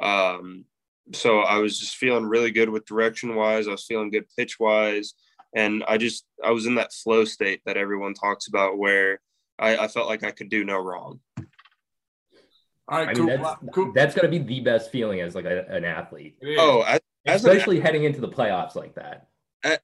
Um, 0.00 0.64
so 1.12 1.40
I 1.40 1.58
was 1.58 1.78
just 1.78 1.96
feeling 1.96 2.26
really 2.26 2.50
good 2.50 2.68
with 2.68 2.86
direction 2.86 3.36
wise. 3.36 3.68
I 3.68 3.70
was 3.70 3.86
feeling 3.86 4.10
good 4.10 4.26
pitch 4.36 4.58
wise 4.58 5.14
and 5.54 5.84
I 5.88 5.96
just 5.98 6.24
I 6.42 6.50
was 6.50 6.66
in 6.66 6.74
that 6.76 6.92
flow 6.92 7.24
state 7.24 7.60
that 7.66 7.76
everyone 7.76 8.14
talks 8.14 8.48
about 8.48 8.78
where 8.78 9.20
I, 9.58 9.76
I 9.76 9.88
felt 9.88 10.08
like 10.08 10.24
I 10.24 10.30
could 10.30 10.48
do 10.50 10.64
no 10.64 10.78
wrong. 10.78 11.20
All 12.90 12.98
right, 12.98 13.08
I 13.08 13.12
mean, 13.14 13.28
Coop. 13.28 13.40
that's 13.42 13.74
Coop. 13.74 13.94
that's 13.94 14.14
got 14.14 14.22
to 14.22 14.28
be 14.28 14.38
the 14.38 14.60
best 14.60 14.90
feeling 14.90 15.20
as 15.20 15.34
like 15.34 15.44
a, 15.44 15.66
an 15.68 15.84
athlete, 15.84 16.36
Oh, 16.58 16.82
as, 16.82 17.00
as 17.26 17.44
an, 17.44 17.50
especially 17.50 17.80
heading 17.80 18.04
into 18.04 18.20
the 18.20 18.28
playoffs 18.28 18.74
like 18.74 18.94
that. 18.94 19.28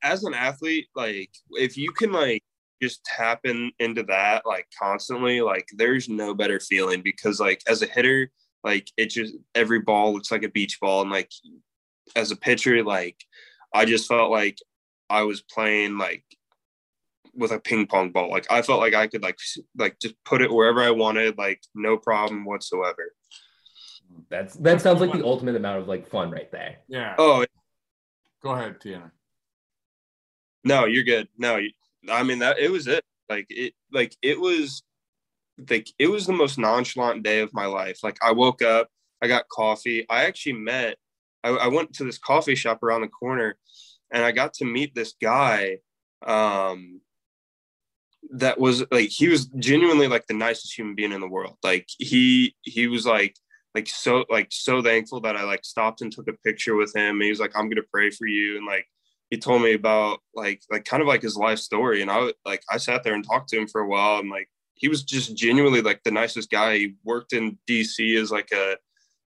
as 0.03 0.24
an 0.24 0.33
athlete, 0.35 0.87
like 0.94 1.31
if 1.50 1.77
you 1.77 1.90
can 1.92 2.12
like 2.12 2.42
just 2.83 3.05
tap 3.05 3.40
in 3.44 3.70
into 3.79 4.03
that 4.05 4.46
like 4.46 4.66
constantly, 4.79 5.40
like 5.42 5.68
there's 5.77 6.09
no 6.09 6.35
better 6.35 6.61
feeling 6.61 7.03
because 7.03 7.40
like 7.40 7.62
as 7.68 7.83
a 7.83 7.87
hitter, 7.87 8.31
like 8.62 8.90
it 8.96 9.11
just 9.11 9.35
every 9.55 9.81
ball 9.81 10.14
looks 10.14 10.31
like 10.31 10.42
a 10.42 10.48
beach 10.48 10.79
ball, 10.81 11.03
and 11.03 11.11
like 11.11 11.31
as 12.16 12.31
a 12.31 12.37
pitcher, 12.37 12.83
like 12.83 13.16
I 13.74 13.85
just 13.85 14.09
felt 14.09 14.31
like 14.31 14.57
I 15.10 15.22
was 15.22 15.42
playing 15.42 15.98
like 15.98 16.24
with 17.34 17.52
a 17.52 17.58
ping 17.58 17.86
pong 17.86 18.10
ball. 18.10 18.30
Like 18.30 18.46
I 18.50 18.62
felt 18.62 18.80
like 18.80 18.94
I 18.94 19.06
could 19.06 19.22
like 19.22 19.38
like 19.76 19.98
just 20.00 20.14
put 20.24 20.42
it 20.42 20.52
wherever 20.52 20.82
I 20.82 20.90
wanted, 20.90 21.38
like 21.38 21.60
no 21.74 21.96
problem 21.96 22.44
whatsoever. 22.44 23.12
That's 24.30 24.54
that 24.56 24.80
sounds 24.80 25.00
like 25.00 25.12
the 25.12 25.24
ultimate 25.24 25.56
amount 25.56 25.80
of 25.80 25.88
like 25.88 26.08
fun 26.08 26.30
right 26.30 26.50
there. 26.50 26.76
Yeah. 26.88 27.14
Oh 27.18 27.44
Go 28.42 28.50
ahead, 28.50 28.78
Tiana. 28.78 29.10
no, 30.64 30.84
you're 30.84 31.02
good. 31.02 31.28
No, 31.38 31.56
you, 31.56 31.70
I 32.10 32.22
mean 32.22 32.40
that 32.40 32.58
it 32.58 32.70
was 32.70 32.86
it. 32.86 33.02
Like 33.28 33.46
it, 33.48 33.72
like 33.90 34.14
it 34.20 34.38
was, 34.38 34.82
like 35.70 35.88
it 35.98 36.08
was 36.08 36.26
the 36.26 36.34
most 36.34 36.58
nonchalant 36.58 37.22
day 37.22 37.40
of 37.40 37.54
my 37.54 37.64
life. 37.64 38.00
Like 38.02 38.18
I 38.22 38.32
woke 38.32 38.60
up, 38.60 38.88
I 39.22 39.28
got 39.28 39.48
coffee. 39.48 40.04
I 40.10 40.24
actually 40.24 40.54
met. 40.54 40.98
I, 41.42 41.50
I 41.50 41.68
went 41.68 41.94
to 41.94 42.04
this 42.04 42.18
coffee 42.18 42.54
shop 42.54 42.82
around 42.82 43.00
the 43.00 43.08
corner, 43.08 43.56
and 44.14 44.24
I 44.24 44.33
got 44.33 44.55
to 44.55 44.64
meet 44.64 44.94
this 44.94 45.14
guy. 45.20 45.79
Um, 46.27 47.00
that 48.33 48.59
was 48.59 48.83
like 48.90 49.11
he 49.11 49.29
was 49.29 49.46
genuinely 49.46 50.09
like 50.09 50.27
the 50.27 50.35
nicest 50.35 50.77
human 50.77 50.94
being 50.94 51.12
in 51.12 51.20
the 51.20 51.29
world. 51.29 51.57
Like 51.62 51.87
he 51.98 52.55
he 52.62 52.87
was 52.87 53.05
like 53.05 53.37
like 53.74 53.88
so 53.88 54.24
like 54.31 54.48
so 54.50 54.81
thankful 54.81 55.20
that 55.22 55.37
I 55.37 55.42
like 55.42 55.64
stopped 55.64 56.00
and 56.00 56.11
took 56.11 56.29
a 56.29 56.33
picture 56.44 56.74
with 56.74 56.94
him. 56.96 57.16
And 57.16 57.22
he 57.22 57.31
was 57.31 57.40
like, 57.40 57.53
I'm 57.55 57.68
gonna 57.68 57.83
pray 57.92 58.11
for 58.11 58.27
you, 58.27 58.57
and 58.57 58.66
like 58.66 58.87
he 59.29 59.37
told 59.37 59.61
me 59.61 59.74
about 59.74 60.20
like 60.35 60.62
like 60.70 60.87
kind 60.87 61.03
of 61.03 61.09
like 61.09 61.22
his 61.22 61.37
life 61.37 61.59
story 61.59 62.03
and 62.03 62.11
i 62.11 62.31
like 62.44 62.62
i 62.70 62.77
sat 62.77 63.03
there 63.03 63.14
and 63.14 63.27
talked 63.27 63.48
to 63.48 63.59
him 63.59 63.66
for 63.66 63.81
a 63.81 63.88
while 63.88 64.20
and 64.20 64.29
like 64.29 64.48
he 64.74 64.88
was 64.88 65.03
just 65.03 65.37
genuinely 65.37 65.81
like 65.81 66.03
the 66.03 66.11
nicest 66.11 66.50
guy. 66.50 66.77
He 66.77 66.94
worked 67.05 67.33
in 67.33 67.59
DC 67.68 68.20
as 68.20 68.31
like 68.31 68.50
a 68.53 68.77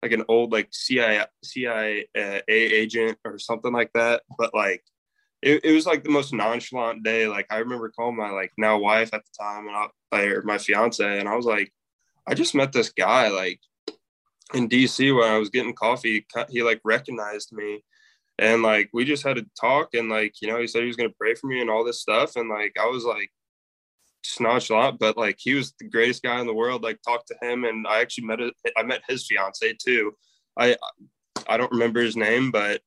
like 0.03 0.13
an 0.13 0.25
old 0.29 0.53
like 0.53 0.69
CIA 0.71 1.27
CIA 1.45 2.07
agent 2.49 3.19
or 3.25 3.39
something 3.39 3.73
like 3.73 3.93
that. 3.95 4.23
But 4.39 4.55
like 4.55 4.83
it, 5.43 5.65
it 5.65 5.73
was 5.73 5.87
like 5.87 6.05
the 6.05 6.11
most 6.11 6.33
nonchalant 6.33 7.03
day. 7.03 7.27
Like 7.27 7.47
I 7.51 7.59
remember 7.59 7.91
calling 7.91 8.17
my 8.17 8.31
like 8.31 8.53
now 8.57 8.79
wife 8.79 9.13
at 9.13 9.23
the 9.25 9.45
time 9.45 9.69
and 9.69 9.77
I 10.13 10.23
or 10.25 10.43
my 10.43 10.59
fiance 10.59 11.19
and 11.19 11.29
I 11.29 11.37
was 11.37 11.47
like, 11.47 11.73
I 12.27 12.35
just 12.35 12.55
met 12.55 12.73
this 12.73 12.91
guy 12.91 13.29
like 13.29 13.61
in 14.55 14.69
DC 14.69 15.17
when 15.17 15.31
I 15.31 15.39
was 15.39 15.51
getting 15.51 15.75
coffee. 15.75 16.27
He 16.49 16.63
like 16.63 16.81
recognized 16.85 17.53
me 17.53 17.83
and 18.41 18.63
like 18.63 18.89
we 18.93 19.05
just 19.05 19.23
had 19.23 19.37
to 19.37 19.47
talk 19.61 19.95
and 19.95 20.09
like 20.09 20.35
you 20.41 20.49
know 20.49 20.59
he 20.59 20.67
said 20.67 20.81
he 20.81 20.89
was 20.89 20.97
gonna 20.97 21.11
pray 21.11 21.35
for 21.35 21.47
me 21.47 21.61
and 21.61 21.71
all 21.71 21.85
this 21.85 22.01
stuff 22.01 22.37
and 22.37 22.49
like 22.49 22.75
I 22.81 22.87
was 22.87 23.05
like 23.05 23.31
just 24.23 24.71
lot, 24.71 24.99
but 24.99 25.17
like 25.17 25.37
he 25.39 25.55
was 25.55 25.73
the 25.79 25.89
greatest 25.89 26.23
guy 26.23 26.41
in 26.41 26.47
the 26.47 26.55
world. 26.55 26.83
Like 26.83 27.01
talked 27.03 27.29
to 27.29 27.37
him, 27.43 27.65
and 27.65 27.87
I 27.87 28.01
actually 28.01 28.27
met 28.27 28.41
it. 28.41 28.55
I 28.77 28.83
met 28.83 29.03
his 29.09 29.27
fiance 29.27 29.77
too. 29.83 30.13
I 30.59 30.77
I 31.49 31.57
don't 31.57 31.73
remember 31.73 32.01
his 32.01 32.17
name, 32.17 32.51
but 32.51 32.81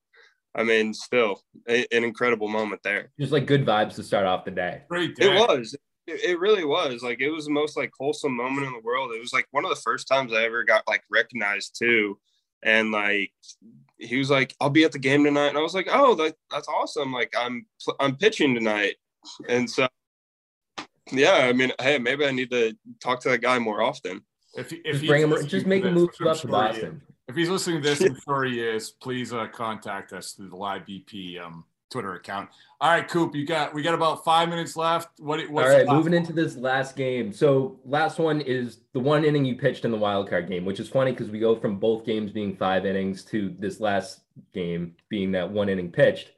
I 0.54 0.62
mean, 0.62 0.94
still 0.94 1.40
a, 1.68 1.86
an 1.94 2.04
incredible 2.04 2.48
moment 2.48 2.82
there. 2.84 3.10
Just 3.18 3.32
like 3.32 3.46
good 3.46 3.66
vibes 3.66 3.94
to 3.96 4.02
start 4.02 4.26
off 4.26 4.44
the 4.44 4.52
day. 4.52 4.82
Great 4.88 5.16
day. 5.16 5.34
It 5.36 5.48
was. 5.48 5.74
It, 6.06 6.22
it 6.24 6.38
really 6.38 6.64
was. 6.64 7.02
Like 7.02 7.20
it 7.20 7.30
was 7.30 7.46
the 7.46 7.52
most 7.52 7.76
like 7.76 7.90
wholesome 7.98 8.36
moment 8.36 8.66
in 8.66 8.72
the 8.72 8.80
world. 8.80 9.12
It 9.12 9.20
was 9.20 9.32
like 9.32 9.46
one 9.50 9.64
of 9.64 9.70
the 9.70 9.80
first 9.82 10.06
times 10.06 10.32
I 10.32 10.44
ever 10.44 10.64
got 10.64 10.86
like 10.86 11.02
recognized 11.10 11.76
too, 11.78 12.18
and 12.62 12.92
like 12.92 13.32
he 13.98 14.16
was 14.16 14.30
like, 14.30 14.54
"I'll 14.60 14.70
be 14.70 14.84
at 14.84 14.92
the 14.92 14.98
game 14.98 15.24
tonight," 15.24 15.48
and 15.48 15.58
I 15.58 15.62
was 15.62 15.74
like, 15.74 15.88
"Oh, 15.90 16.14
that, 16.16 16.36
that's 16.50 16.68
awesome! 16.68 17.12
Like 17.12 17.32
I'm 17.36 17.66
I'm 17.98 18.16
pitching 18.16 18.54
tonight," 18.54 18.94
and 19.48 19.68
so 19.68 19.88
yeah, 21.12 21.48
I 21.48 21.52
mean, 21.52 21.72
hey, 21.80 21.98
maybe 21.98 22.26
I 22.26 22.30
need 22.30 22.50
to 22.50 22.76
talk 23.00 23.20
to 23.20 23.30
that 23.30 23.42
guy 23.42 23.58
more 23.58 23.82
often. 23.82 24.22
If, 24.56 24.72
if 24.72 24.84
just 24.84 25.06
bring 25.06 25.22
him, 25.22 25.46
just 25.46 25.66
make 25.66 25.84
him 25.84 25.94
move 25.94 26.10
up 26.26 26.38
to 26.38 26.48
Boston. 26.48 27.02
if 27.28 27.34
he's 27.34 27.48
listening 27.48 27.82
to 27.82 27.88
this, 27.88 28.00
I'm 28.08 28.18
sure 28.20 28.44
he 28.44 28.60
is. 28.60 28.90
Please 28.90 29.32
uh, 29.32 29.48
contact 29.48 30.12
us 30.12 30.32
through 30.32 30.50
the 30.50 30.56
live 30.56 30.82
BP 30.82 31.40
um, 31.44 31.64
Twitter 31.90 32.14
account. 32.14 32.48
All 32.80 32.90
right, 32.90 33.08
Coop, 33.08 33.34
you 33.34 33.46
got 33.46 33.74
we 33.74 33.82
got 33.82 33.94
about 33.94 34.24
five 34.24 34.48
minutes 34.48 34.76
left. 34.76 35.20
What? 35.20 35.40
All 35.40 35.54
right, 35.54 35.86
moving 35.86 36.12
one? 36.12 36.14
into 36.14 36.32
this 36.32 36.56
last 36.56 36.96
game. 36.96 37.32
So 37.32 37.78
last 37.84 38.18
one 38.18 38.40
is 38.40 38.80
the 38.92 39.00
one 39.00 39.24
inning 39.24 39.44
you 39.44 39.56
pitched 39.56 39.84
in 39.84 39.90
the 39.90 39.96
wild 39.96 40.28
card 40.28 40.48
game, 40.48 40.64
which 40.64 40.80
is 40.80 40.88
funny 40.88 41.12
because 41.12 41.30
we 41.30 41.38
go 41.38 41.56
from 41.56 41.78
both 41.78 42.04
games 42.04 42.32
being 42.32 42.56
five 42.56 42.86
innings 42.86 43.24
to 43.26 43.54
this 43.58 43.80
last 43.80 44.20
game 44.52 44.94
being 45.08 45.32
that 45.32 45.50
one 45.50 45.68
inning 45.68 45.90
pitched. 45.90 46.32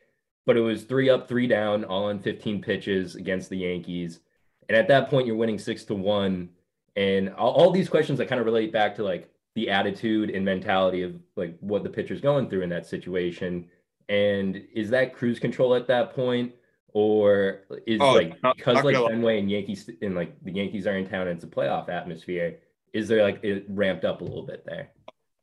But 0.44 0.56
it 0.56 0.60
was 0.60 0.84
three 0.84 1.10
up, 1.10 1.28
three 1.28 1.48
down, 1.48 1.84
all 1.84 2.04
on 2.04 2.20
15 2.20 2.62
pitches 2.62 3.16
against 3.16 3.50
the 3.50 3.58
Yankees. 3.58 4.20
And 4.68 4.76
at 4.76 4.88
that 4.88 5.08
point, 5.08 5.26
you're 5.26 5.36
winning 5.36 5.58
six 5.58 5.84
to 5.84 5.94
one. 5.94 6.50
And 6.96 7.30
all, 7.34 7.52
all 7.52 7.70
these 7.70 7.88
questions 7.88 8.18
that 8.18 8.28
kind 8.28 8.40
of 8.40 8.46
relate 8.46 8.72
back 8.72 8.94
to 8.96 9.04
like 9.04 9.30
the 9.54 9.70
attitude 9.70 10.30
and 10.30 10.44
mentality 10.44 11.02
of 11.02 11.14
like 11.36 11.56
what 11.60 11.82
the 11.82 11.90
pitcher's 11.90 12.20
going 12.20 12.48
through 12.48 12.62
in 12.62 12.70
that 12.70 12.86
situation. 12.86 13.68
And 14.08 14.62
is 14.74 14.90
that 14.90 15.14
cruise 15.14 15.38
control 15.38 15.74
at 15.74 15.86
that 15.88 16.14
point? 16.14 16.52
Or 16.92 17.64
is 17.86 18.00
oh, 18.00 18.12
like 18.12 18.40
because 18.56 18.82
like 18.82 18.96
Fenway 18.96 19.38
and 19.38 19.50
Yankees 19.50 19.90
and 20.00 20.14
like 20.14 20.34
the 20.42 20.52
Yankees 20.52 20.86
are 20.86 20.96
in 20.96 21.06
town 21.06 21.28
and 21.28 21.36
it's 21.36 21.44
a 21.44 21.46
playoff 21.46 21.90
atmosphere, 21.90 22.60
is 22.94 23.06
there 23.06 23.22
like 23.22 23.40
it 23.42 23.66
ramped 23.68 24.06
up 24.06 24.22
a 24.22 24.24
little 24.24 24.46
bit 24.46 24.64
there? 24.64 24.88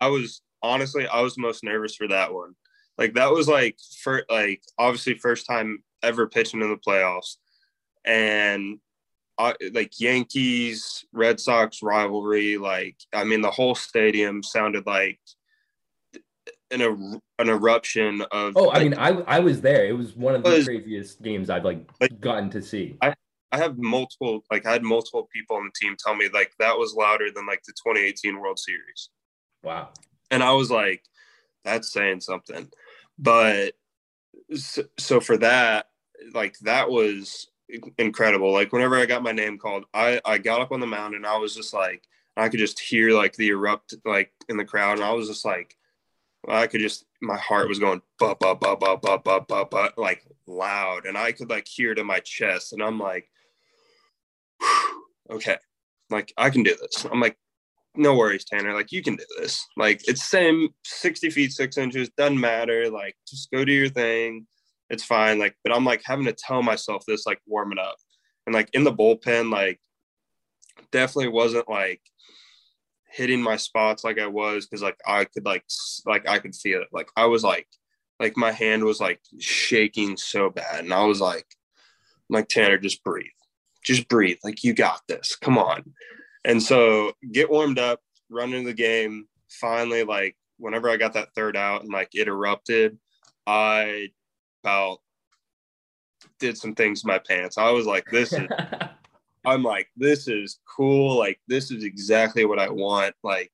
I 0.01 0.07
was 0.07 0.41
honestly 0.63 1.05
I 1.05 1.21
was 1.21 1.38
most 1.38 1.63
nervous 1.63 1.95
for 1.95 2.07
that 2.07 2.33
one. 2.33 2.55
Like 2.97 3.13
that 3.13 3.31
was 3.31 3.47
like 3.47 3.77
for 4.01 4.23
like 4.31 4.63
obviously 4.79 5.15
first 5.15 5.45
time 5.45 5.83
ever 6.01 6.27
pitching 6.27 6.62
in 6.62 6.69
the 6.69 6.77
playoffs. 6.77 7.38
And 8.03 8.79
uh, 9.37 9.53
like 9.73 9.99
Yankees 9.99 11.05
Red 11.11 11.39
Sox 11.39 11.81
rivalry. 11.81 12.57
Like 12.57 12.97
I 13.13 13.23
mean, 13.23 13.41
the 13.41 13.51
whole 13.51 13.75
stadium 13.75 14.43
sounded 14.43 14.85
like 14.85 15.19
an 16.71 17.21
an 17.39 17.49
eruption 17.49 18.21
of. 18.31 18.53
Oh, 18.55 18.71
I 18.71 18.83
mean, 18.83 18.95
I 18.95 19.09
I 19.27 19.39
was 19.39 19.61
there. 19.61 19.85
It 19.85 19.97
was 19.97 20.15
one 20.15 20.35
of 20.35 20.43
the 20.43 20.49
was, 20.49 20.65
craziest 20.65 21.21
games 21.21 21.49
I've 21.49 21.65
like, 21.65 21.89
like 21.99 22.19
gotten 22.19 22.49
to 22.51 22.61
see. 22.61 22.97
I 23.01 23.13
I 23.51 23.57
have 23.57 23.77
multiple 23.77 24.43
like 24.51 24.65
I 24.65 24.71
had 24.71 24.83
multiple 24.83 25.29
people 25.33 25.57
on 25.57 25.65
the 25.65 25.71
team 25.79 25.95
tell 25.97 26.15
me 26.15 26.27
like 26.33 26.51
that 26.59 26.77
was 26.77 26.95
louder 26.95 27.29
than 27.33 27.45
like 27.45 27.61
the 27.65 27.73
2018 27.73 28.39
World 28.39 28.59
Series. 28.59 29.09
Wow. 29.63 29.89
And 30.31 30.41
I 30.41 30.53
was 30.53 30.71
like, 30.71 31.03
that's 31.63 31.93
saying 31.93 32.21
something. 32.21 32.69
But 33.19 33.73
so, 34.55 34.83
so 34.97 35.19
for 35.19 35.37
that, 35.37 35.85
like 36.33 36.57
that 36.59 36.89
was 36.89 37.47
incredible. 37.97 38.51
Like 38.51 38.71
whenever 38.71 38.95
I 38.95 39.05
got 39.05 39.23
my 39.23 39.31
name 39.31 39.57
called, 39.57 39.86
I 39.93 40.21
I 40.25 40.38
got 40.38 40.62
up 40.62 40.71
on 40.71 40.79
the 40.79 40.88
mound 40.88 41.15
and 41.15 41.25
I 41.25 41.38
was 41.38 41.55
just 41.55 41.73
like 41.73 42.03
I 42.36 42.49
could 42.49 42.59
just 42.59 42.79
hear 42.79 43.12
like 43.12 43.33
the 43.33 43.49
erupt 43.49 43.95
like 44.05 44.31
in 44.49 44.57
the 44.57 44.65
crowd 44.65 44.97
and 44.97 45.03
I 45.05 45.13
was 45.13 45.27
just 45.27 45.45
like 45.45 45.75
I 46.47 46.67
could 46.67 46.81
just 46.81 47.05
my 47.21 47.38
heart 47.38 47.69
was 47.69 47.79
going 47.79 48.01
but 48.19 48.39
but 48.39 48.59
but 48.59 48.79
but 48.79 49.01
but 49.01 49.23
but 49.23 49.47
but 49.47 49.69
but 49.69 49.97
like 49.97 50.25
loud 50.47 51.05
and 51.05 51.17
I 51.17 51.31
could 51.31 51.49
like 51.49 51.67
hear 51.67 51.91
it 51.91 51.99
in 51.99 52.05
my 52.05 52.19
chest 52.19 52.73
and 52.73 52.81
I'm 52.81 52.99
like 52.99 53.29
okay 55.29 55.57
like 56.09 56.33
I 56.38 56.49
can 56.49 56.63
do 56.63 56.75
this. 56.75 57.05
I'm 57.05 57.19
like 57.19 57.38
no 57.95 58.15
worries 58.15 58.45
Tanner 58.45 58.73
like 58.73 58.91
you 58.91 59.03
can 59.03 59.15
do 59.15 59.25
this. 59.38 59.65
Like 59.77 60.07
it's 60.07 60.23
same 60.23 60.69
60 60.83 61.29
feet 61.29 61.51
6 61.51 61.77
inches 61.77 62.09
doesn't 62.17 62.39
matter 62.39 62.89
like 62.89 63.15
just 63.27 63.51
go 63.51 63.63
do 63.63 63.71
your 63.71 63.89
thing 63.89 64.47
it's 64.93 65.03
fine. 65.03 65.39
Like, 65.39 65.56
but 65.63 65.75
I'm 65.75 65.84
like 65.84 66.01
having 66.06 66.25
to 66.25 66.34
tell 66.34 66.62
myself 66.62 67.03
this, 67.08 67.25
like 67.25 67.41
warming 67.47 67.79
up. 67.79 67.95
And 68.45 68.53
like 68.53 68.69
in 68.73 68.84
the 68.84 68.93
bullpen, 68.93 69.51
like 69.51 69.79
definitely 70.91 71.29
wasn't 71.29 71.67
like 71.67 72.01
hitting 73.12 73.41
my 73.41 73.56
spots 73.56 74.03
like 74.03 74.19
I 74.19 74.27
was 74.27 74.65
because 74.65 74.82
like 74.82 74.97
I 75.06 75.25
could 75.25 75.45
like 75.45 75.63
like 76.06 76.29
I 76.29 76.39
could 76.39 76.56
feel 76.56 76.82
it. 76.82 76.89
Like 76.91 77.10
I 77.15 77.25
was 77.25 77.43
like 77.43 77.67
like 78.19 78.38
my 78.38 78.51
hand 78.51 78.84
was 78.84 78.99
like 78.99 79.19
shaking 79.39 80.15
so 80.17 80.49
bad. 80.49 80.84
And 80.84 80.93
I 80.93 81.06
was 81.06 81.19
like, 81.19 81.45
I'm 82.29 82.36
like 82.36 82.47
Tanner, 82.47 82.77
just 82.77 83.03
breathe. 83.03 83.25
Just 83.84 84.08
breathe. 84.08 84.38
Like 84.43 84.63
you 84.63 84.73
got 84.73 85.01
this. 85.08 85.36
Come 85.36 85.58
on. 85.58 85.84
And 86.45 86.62
so 86.62 87.13
get 87.32 87.49
warmed 87.49 87.79
up, 87.79 87.99
run 88.29 88.53
into 88.53 88.67
the 88.67 88.73
game. 88.73 89.25
Finally, 89.49 90.03
like 90.03 90.36
whenever 90.58 90.89
I 90.89 90.97
got 90.97 91.13
that 91.13 91.29
third 91.36 91.58
out 91.58 91.82
and 91.82 91.91
like 91.91 92.10
it 92.13 92.27
erupted, 92.27 92.97
I 93.47 94.10
about 94.63 94.99
did 96.39 96.58
some 96.58 96.73
things 96.73 97.04
in 97.04 97.08
my 97.08 97.19
pants. 97.19 97.58
I 97.58 97.71
was 97.71 97.86
like, 97.86 98.06
this 98.12 98.34
is 98.34 98.47
I'm 99.45 99.63
like, 99.63 99.89
this 99.97 100.28
is 100.28 100.60
cool. 100.65 101.17
Like, 101.17 101.39
this 101.47 101.69
is 101.69 101.84
exactly 101.84 102.45
what 102.45 102.60
I 102.60 102.69
want. 102.69 103.13
Like 103.23 103.52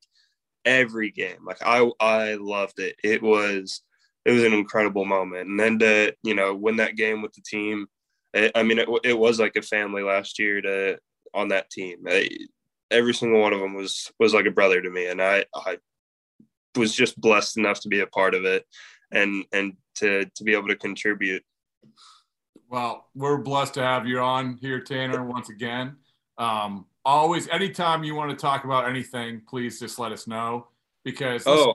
every 0.66 1.12
game. 1.12 1.46
Like 1.46 1.58
I 1.64 1.90
I 2.00 2.36
loved 2.36 2.80
it. 2.80 2.96
It 3.04 3.22
was 3.22 3.82
it 4.26 4.32
was 4.32 4.44
an 4.44 4.54
incredible 4.54 5.06
moment. 5.06 5.50
And 5.50 5.60
then 5.60 5.80
to, 5.80 6.14
you 6.24 6.36
know, 6.36 6.54
win 6.54 6.78
that 6.78 6.96
game 6.96 7.22
with 7.22 7.34
the 7.34 7.42
team. 7.42 7.88
It, 8.34 8.52
I 8.54 8.64
mean, 8.64 8.78
it, 8.78 8.88
it 9.04 9.18
was 9.18 9.40
like 9.40 9.56
a 9.56 9.62
family 9.62 10.04
last 10.04 10.38
year 10.38 10.62
to 10.62 11.00
on 11.34 11.48
that 11.48 11.70
team. 11.70 12.00
I, 12.08 12.30
every 12.92 13.14
single 13.14 13.42
one 13.42 13.54
of 13.54 13.60
them 13.60 13.74
was 13.74 14.12
was 14.20 14.34
like 14.34 14.46
a 14.46 14.52
brother 14.52 14.82
to 14.82 14.90
me, 14.90 15.08
and 15.08 15.22
I 15.22 15.46
I 15.56 15.78
was 16.76 16.94
just 16.94 17.20
blessed 17.20 17.58
enough 17.58 17.80
to 17.82 17.90
be 17.90 18.02
a 18.02 18.08
part 18.08 18.36
of 18.36 18.46
it 18.46 18.66
and 19.12 19.46
and 19.52 19.76
to 19.96 20.26
to 20.26 20.44
be 20.44 20.54
able 20.54 20.68
to 20.68 20.76
contribute. 20.76 21.44
Well, 22.70 23.08
we're 23.16 23.38
blessed 23.38 23.74
to 23.76 23.84
have 23.84 24.06
you 24.06 24.20
on 24.20 24.58
here, 24.58 24.80
Tanner, 24.80 25.24
once 25.24 25.50
again. 25.50 25.96
Um, 26.38 26.86
always, 27.04 27.48
anytime 27.50 28.04
you 28.04 28.14
want 28.14 28.30
to 28.30 28.38
talk 28.38 28.64
about 28.64 28.88
anything, 28.88 29.42
please 29.48 29.80
just 29.80 29.98
let 29.98 30.12
us 30.12 30.28
know 30.28 30.68
because 31.04 31.44
oh. 31.48 31.74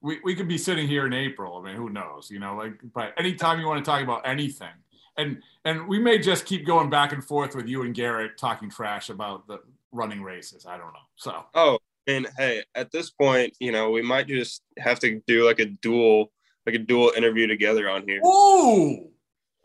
we, 0.00 0.18
we 0.24 0.34
could 0.34 0.48
be 0.48 0.56
sitting 0.56 0.88
here 0.88 1.06
in 1.06 1.12
April. 1.12 1.58
I 1.58 1.66
mean, 1.66 1.76
who 1.76 1.90
knows, 1.90 2.30
you 2.30 2.38
know, 2.38 2.56
like, 2.56 2.80
but 2.94 3.12
anytime 3.18 3.60
you 3.60 3.66
want 3.66 3.84
to 3.84 3.90
talk 3.90 4.02
about 4.02 4.26
anything 4.26 4.72
and, 5.16 5.42
and 5.64 5.88
we 5.88 5.98
may 5.98 6.18
just 6.18 6.44
keep 6.44 6.66
going 6.66 6.90
back 6.90 7.12
and 7.12 7.24
forth 7.24 7.54
with 7.54 7.66
you 7.66 7.82
and 7.82 7.94
Garrett 7.94 8.38
talking 8.38 8.70
trash 8.70 9.08
about 9.08 9.46
the 9.46 9.60
running 9.92 10.22
races. 10.22 10.66
I 10.66 10.76
don't 10.76 10.92
know. 10.92 11.06
So, 11.16 11.44
oh, 11.54 11.78
and 12.06 12.28
hey, 12.36 12.62
at 12.74 12.92
this 12.92 13.10
point, 13.10 13.54
you 13.58 13.72
know, 13.72 13.90
we 13.90 14.02
might 14.02 14.28
just 14.28 14.62
have 14.78 15.00
to 15.00 15.20
do 15.26 15.44
like 15.44 15.58
a 15.58 15.66
dual 15.66 16.30
like 16.66 16.74
a 16.74 16.78
dual 16.78 17.12
interview 17.16 17.46
together 17.46 17.88
on 17.88 18.06
here. 18.06 18.20
Ooh, 18.26 19.08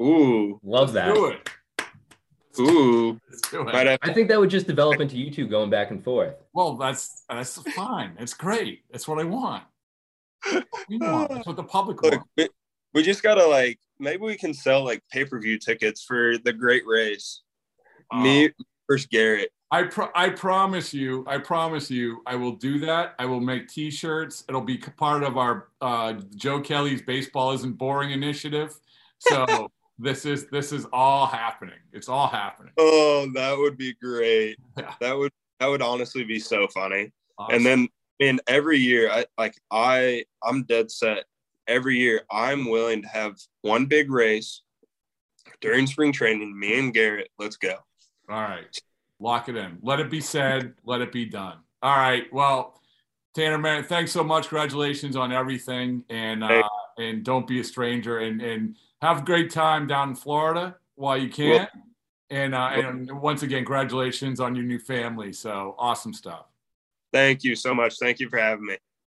ooh, 0.02 0.60
love 0.64 0.94
that. 0.94 1.14
Do 1.14 1.26
it. 1.26 1.50
Ooh, 2.60 3.18
I 3.54 3.98
think 4.14 4.28
that 4.28 4.40
would 4.40 4.50
just 4.50 4.68
develop 4.68 5.00
into 5.00 5.18
you 5.18 5.32
two 5.32 5.48
going 5.48 5.70
back 5.70 5.90
and 5.92 6.04
forth. 6.04 6.36
Well, 6.54 6.76
that's 6.76 7.24
that's 7.30 7.62
fine. 7.74 8.14
It's 8.20 8.34
great. 8.34 8.84
That's 8.92 9.08
what 9.08 9.20
I 9.20 9.24
want. 9.24 9.64
We 10.90 10.98
want. 10.98 11.32
That's 11.32 11.48
what 11.48 11.56
the 11.56 11.64
public 11.64 12.02
Look, 12.04 12.14
wants. 12.38 12.54
We 12.94 13.04
just 13.04 13.24
gotta 13.24 13.46
like 13.46 13.80
maybe 14.00 14.24
we 14.24 14.36
can 14.36 14.54
sell 14.54 14.84
like 14.84 15.02
pay 15.12 15.24
per 15.24 15.40
view 15.40 15.58
tickets 15.58 16.04
for 16.04 16.38
the 16.38 16.52
great 16.52 16.84
race. 16.86 17.42
Me 18.14 18.50
oh. 18.50 18.64
versus 18.90 19.08
Garrett. 19.10 19.52
I 19.72 19.84
pro- 19.84 20.10
I 20.14 20.30
promise 20.30 20.94
you, 20.94 21.24
I 21.28 21.38
promise 21.38 21.90
you, 21.90 22.22
I 22.26 22.36
will 22.36 22.52
do 22.52 22.80
that. 22.80 23.16
I 23.18 23.26
will 23.26 23.40
make 23.40 23.70
T-shirts. 23.70 24.44
It'll 24.50 24.60
be 24.60 24.78
part 24.78 25.24
of 25.24 25.38
our 25.38 25.70
uh, 25.80 26.14
Joe 26.36 26.60
Kelly's 26.60 27.02
baseball 27.02 27.54
isn't 27.54 27.78
boring 27.78 28.12
initiative. 28.12 28.78
So 29.20 29.72
this 30.00 30.26
is 30.26 30.48
this 30.48 30.74
is 30.74 30.86
all 30.92 31.26
happening. 31.26 31.80
It's 31.94 32.10
all 32.10 32.28
happening. 32.28 32.74
Oh, 32.78 33.32
that 33.34 33.58
would 33.58 33.78
be 33.78 33.94
great. 33.94 34.58
Yeah. 34.78 34.94
That 35.00 35.18
would 35.18 35.32
that 35.60 35.68
would 35.68 35.82
honestly 35.82 36.26
be 36.26 36.40
so 36.40 36.68
funny. 36.68 37.14
Awesome. 37.38 37.56
And 37.56 37.66
then 37.66 37.88
in 38.20 38.42
every 38.48 38.78
year, 38.78 39.10
I 39.10 39.26
like 39.38 39.56
I 39.72 40.26
I'm 40.44 40.64
dead 40.64 40.92
set. 40.92 41.24
Every 41.68 41.98
year, 41.98 42.24
I'm 42.30 42.70
willing 42.70 43.04
to 43.04 43.08
have 43.08 43.38
one 43.62 43.86
big 43.86 44.12
race 44.12 44.64
during 45.62 45.88
spring 45.88 46.12
training. 46.12 46.60
Me 46.60 46.78
and 46.78 46.94
Garrett, 46.94 47.30
let's 47.40 47.56
go. 47.56 47.76
All 48.30 48.42
right. 48.42 48.82
Lock 49.22 49.48
it 49.50 49.56
in. 49.56 49.78
Let 49.82 50.00
it 50.00 50.10
be 50.10 50.20
said. 50.20 50.74
Let 50.84 51.02
it 51.02 51.12
be 51.12 51.26
done. 51.26 51.58
All 51.84 51.96
right. 51.96 52.24
Well, 52.34 52.82
Tanner, 53.36 53.58
man, 53.58 53.84
thanks 53.84 54.12
so 54.12 54.24
much. 54.24 54.50
Congratulations 54.50 55.16
on 55.16 55.32
everything. 55.32 56.04
And 56.10 56.44
uh, 56.44 56.64
and 56.98 57.24
don't 57.24 57.48
be 57.48 57.60
a 57.60 57.64
stranger 57.64 58.20
and 58.20 58.42
and 58.42 58.76
have 59.02 59.20
a 59.20 59.22
great 59.24 59.52
time 59.52 59.88
down 59.88 60.10
in 60.10 60.16
Florida 60.16 60.76
while 60.96 61.18
you 61.18 61.30
can. 61.30 61.50
Well- 61.52 61.68
and 62.30 62.56
uh, 62.56 62.70
and 62.74 63.12
once 63.22 63.44
again, 63.44 63.60
congratulations 63.66 64.40
on 64.40 64.56
your 64.56 64.64
new 64.64 64.80
family. 64.80 65.34
So 65.34 65.76
awesome 65.78 66.14
stuff. 66.14 66.46
Thank 67.12 67.44
you 67.44 67.56
so 67.58 67.74
much. 67.76 67.98
Thank 68.00 68.22
you 68.22 68.30
for 68.30 68.38
having 68.40 68.66
me. 68.66 68.78